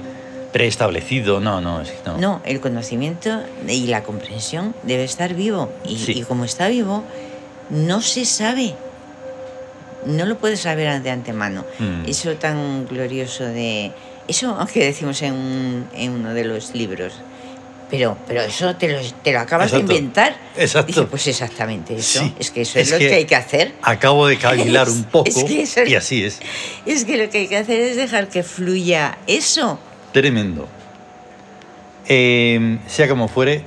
preestablecido. 0.54 1.42
No, 1.42 1.60
no, 1.60 1.84
no. 2.06 2.18
No, 2.18 2.42
el 2.46 2.62
conocimiento 2.62 3.42
y 3.68 3.88
la 3.88 4.04
comprensión 4.04 4.74
debe 4.84 5.04
estar 5.04 5.34
vivo. 5.34 5.74
Y, 5.84 5.98
Sí. 5.98 6.14
y 6.20 6.22
como 6.24 6.46
está 6.46 6.70
vivo, 6.70 7.04
no 7.70 8.02
se 8.02 8.24
sabe. 8.24 8.76
No 10.06 10.26
lo 10.26 10.38
puedes 10.38 10.62
saber 10.62 11.02
de 11.02 11.10
antemano. 11.10 11.66
Mm. 11.80 12.06
Eso 12.08 12.34
tan 12.36 12.88
glorioso 12.88 13.44
de... 13.46 13.92
Eso 14.28 14.58
que 14.72 14.86
decimos 14.86 15.22
en, 15.22 15.34
un- 15.34 15.88
en 15.94 16.12
uno 16.12 16.34
de 16.34 16.46
los 16.46 16.74
libros. 16.76 17.14
Pero, 17.90 18.18
pero 18.28 18.42
eso 18.42 18.76
te 18.76 18.88
lo, 18.90 19.00
te 19.24 19.32
lo 19.34 19.40
acabas 19.40 19.68
Exacto. 19.68 19.88
de 19.88 19.96
inventar. 20.00 20.36
Exacto. 20.58 20.88
Dice, 20.88 21.04
pues 21.04 21.28
exactamente 21.28 21.96
eso. 21.96 22.22
Sí. 22.24 22.34
Es 22.40 22.50
que 22.52 22.62
eso 22.62 22.80
Es 22.80 22.88
es, 22.88 22.92
lo 22.94 22.98
que- 23.00 23.08
que 23.10 23.16
hay 23.16 23.26
que 23.26 23.36
hacer. 23.36 23.74
Acabo 23.82 24.28
de 24.28 24.38
cavilar 24.38 24.90
un 24.90 25.04
poco 25.06 25.30
es 25.30 25.44
que 25.44 25.62
eso 25.62 25.82
es- 25.82 25.90
y 25.90 25.96
así 25.96 26.24
es. 26.24 26.40
Es 26.86 27.06
que 27.06 27.18
lo 27.18 27.30
que 27.30 27.40
hay 27.40 27.48
que 27.48 27.58
hacer 27.58 27.80
es 27.82 27.96
dejar 27.98 28.30
que 28.30 28.44
fluya 28.44 29.18
eso. 29.28 29.80
Tremendo. 30.14 30.68
Eh, 32.08 32.80
sea 32.88 33.08
como 33.10 33.28
fuere, 33.28 33.64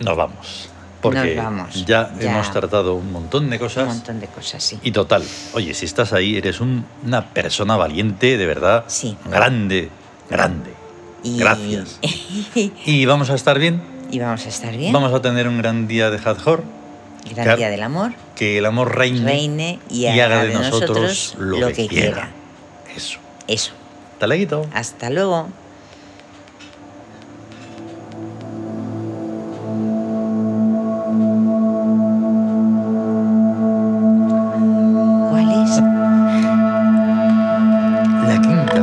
nos 0.00 0.16
vamos. 0.16 0.68
Porque 1.00 1.34
Nos 1.34 1.44
vamos, 1.44 1.86
ya, 1.86 2.12
ya. 2.20 2.30
hemos 2.32 2.50
tratado 2.52 2.94
un 2.94 3.10
montón 3.10 3.48
de 3.48 3.56
Un 3.56 3.62
cosas. 3.62 3.86
montón 3.86 4.20
de 4.20 4.26
cosas, 4.26 4.62
sí. 4.62 4.78
Y 4.82 4.92
total, 4.92 5.22
oye, 5.54 5.72
si 5.72 5.86
estás 5.86 6.12
ahí, 6.12 6.36
eres 6.36 6.60
un- 6.60 6.84
una 7.06 7.24
persona 7.32 7.76
valiente, 7.78 8.36
de 8.36 8.44
verdad. 8.46 8.84
Sí. 8.86 9.16
Grande, 9.24 9.88
grande. 10.28 10.74
Y- 11.22 11.38
Gracias. 11.38 11.98
Y 12.84 13.06
vamos 13.06 13.30
a 13.30 13.34
estar 13.34 13.58
bien. 13.58 13.80
y 14.10 14.18
vamos 14.18 14.44
a 14.44 14.48
estar 14.50 14.76
bien. 14.76 14.92
Vamos 14.92 15.14
a 15.14 15.22
tener 15.22 15.48
un 15.48 15.56
gran 15.58 15.88
día 15.88 16.10
de 16.10 16.18
Hathor. 16.22 16.64
Gran 17.34 17.56
día 17.56 17.70
del 17.70 17.82
amor. 17.82 18.12
Que 18.36 18.58
el 18.58 18.66
amor 18.66 18.94
reine, 18.96 19.24
Reine 19.24 19.78
y 19.88 20.06
haga 20.06 20.42
de 20.44 20.52
nosotros 20.52 21.34
lo 21.38 21.68
que 21.72 21.86
quiera. 21.86 22.28
Eso. 22.94 23.20
Eso. 23.46 23.72
Hasta 24.14 24.26
luego. 24.26 24.66
Hasta 24.74 25.08
luego. 25.10 25.48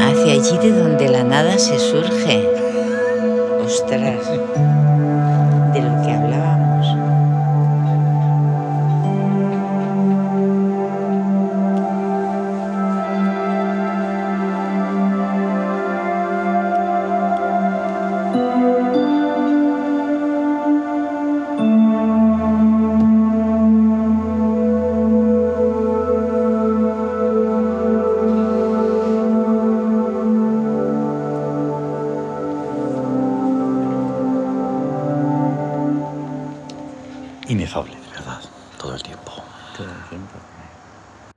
Hacia 0.08 0.34
allí 0.34 0.58
de 0.60 0.72
donde 0.72 1.10
la 1.10 1.24
nada 1.26 1.60
se 1.60 1.78
surge. 1.78 2.50
Ostras. 3.66 4.22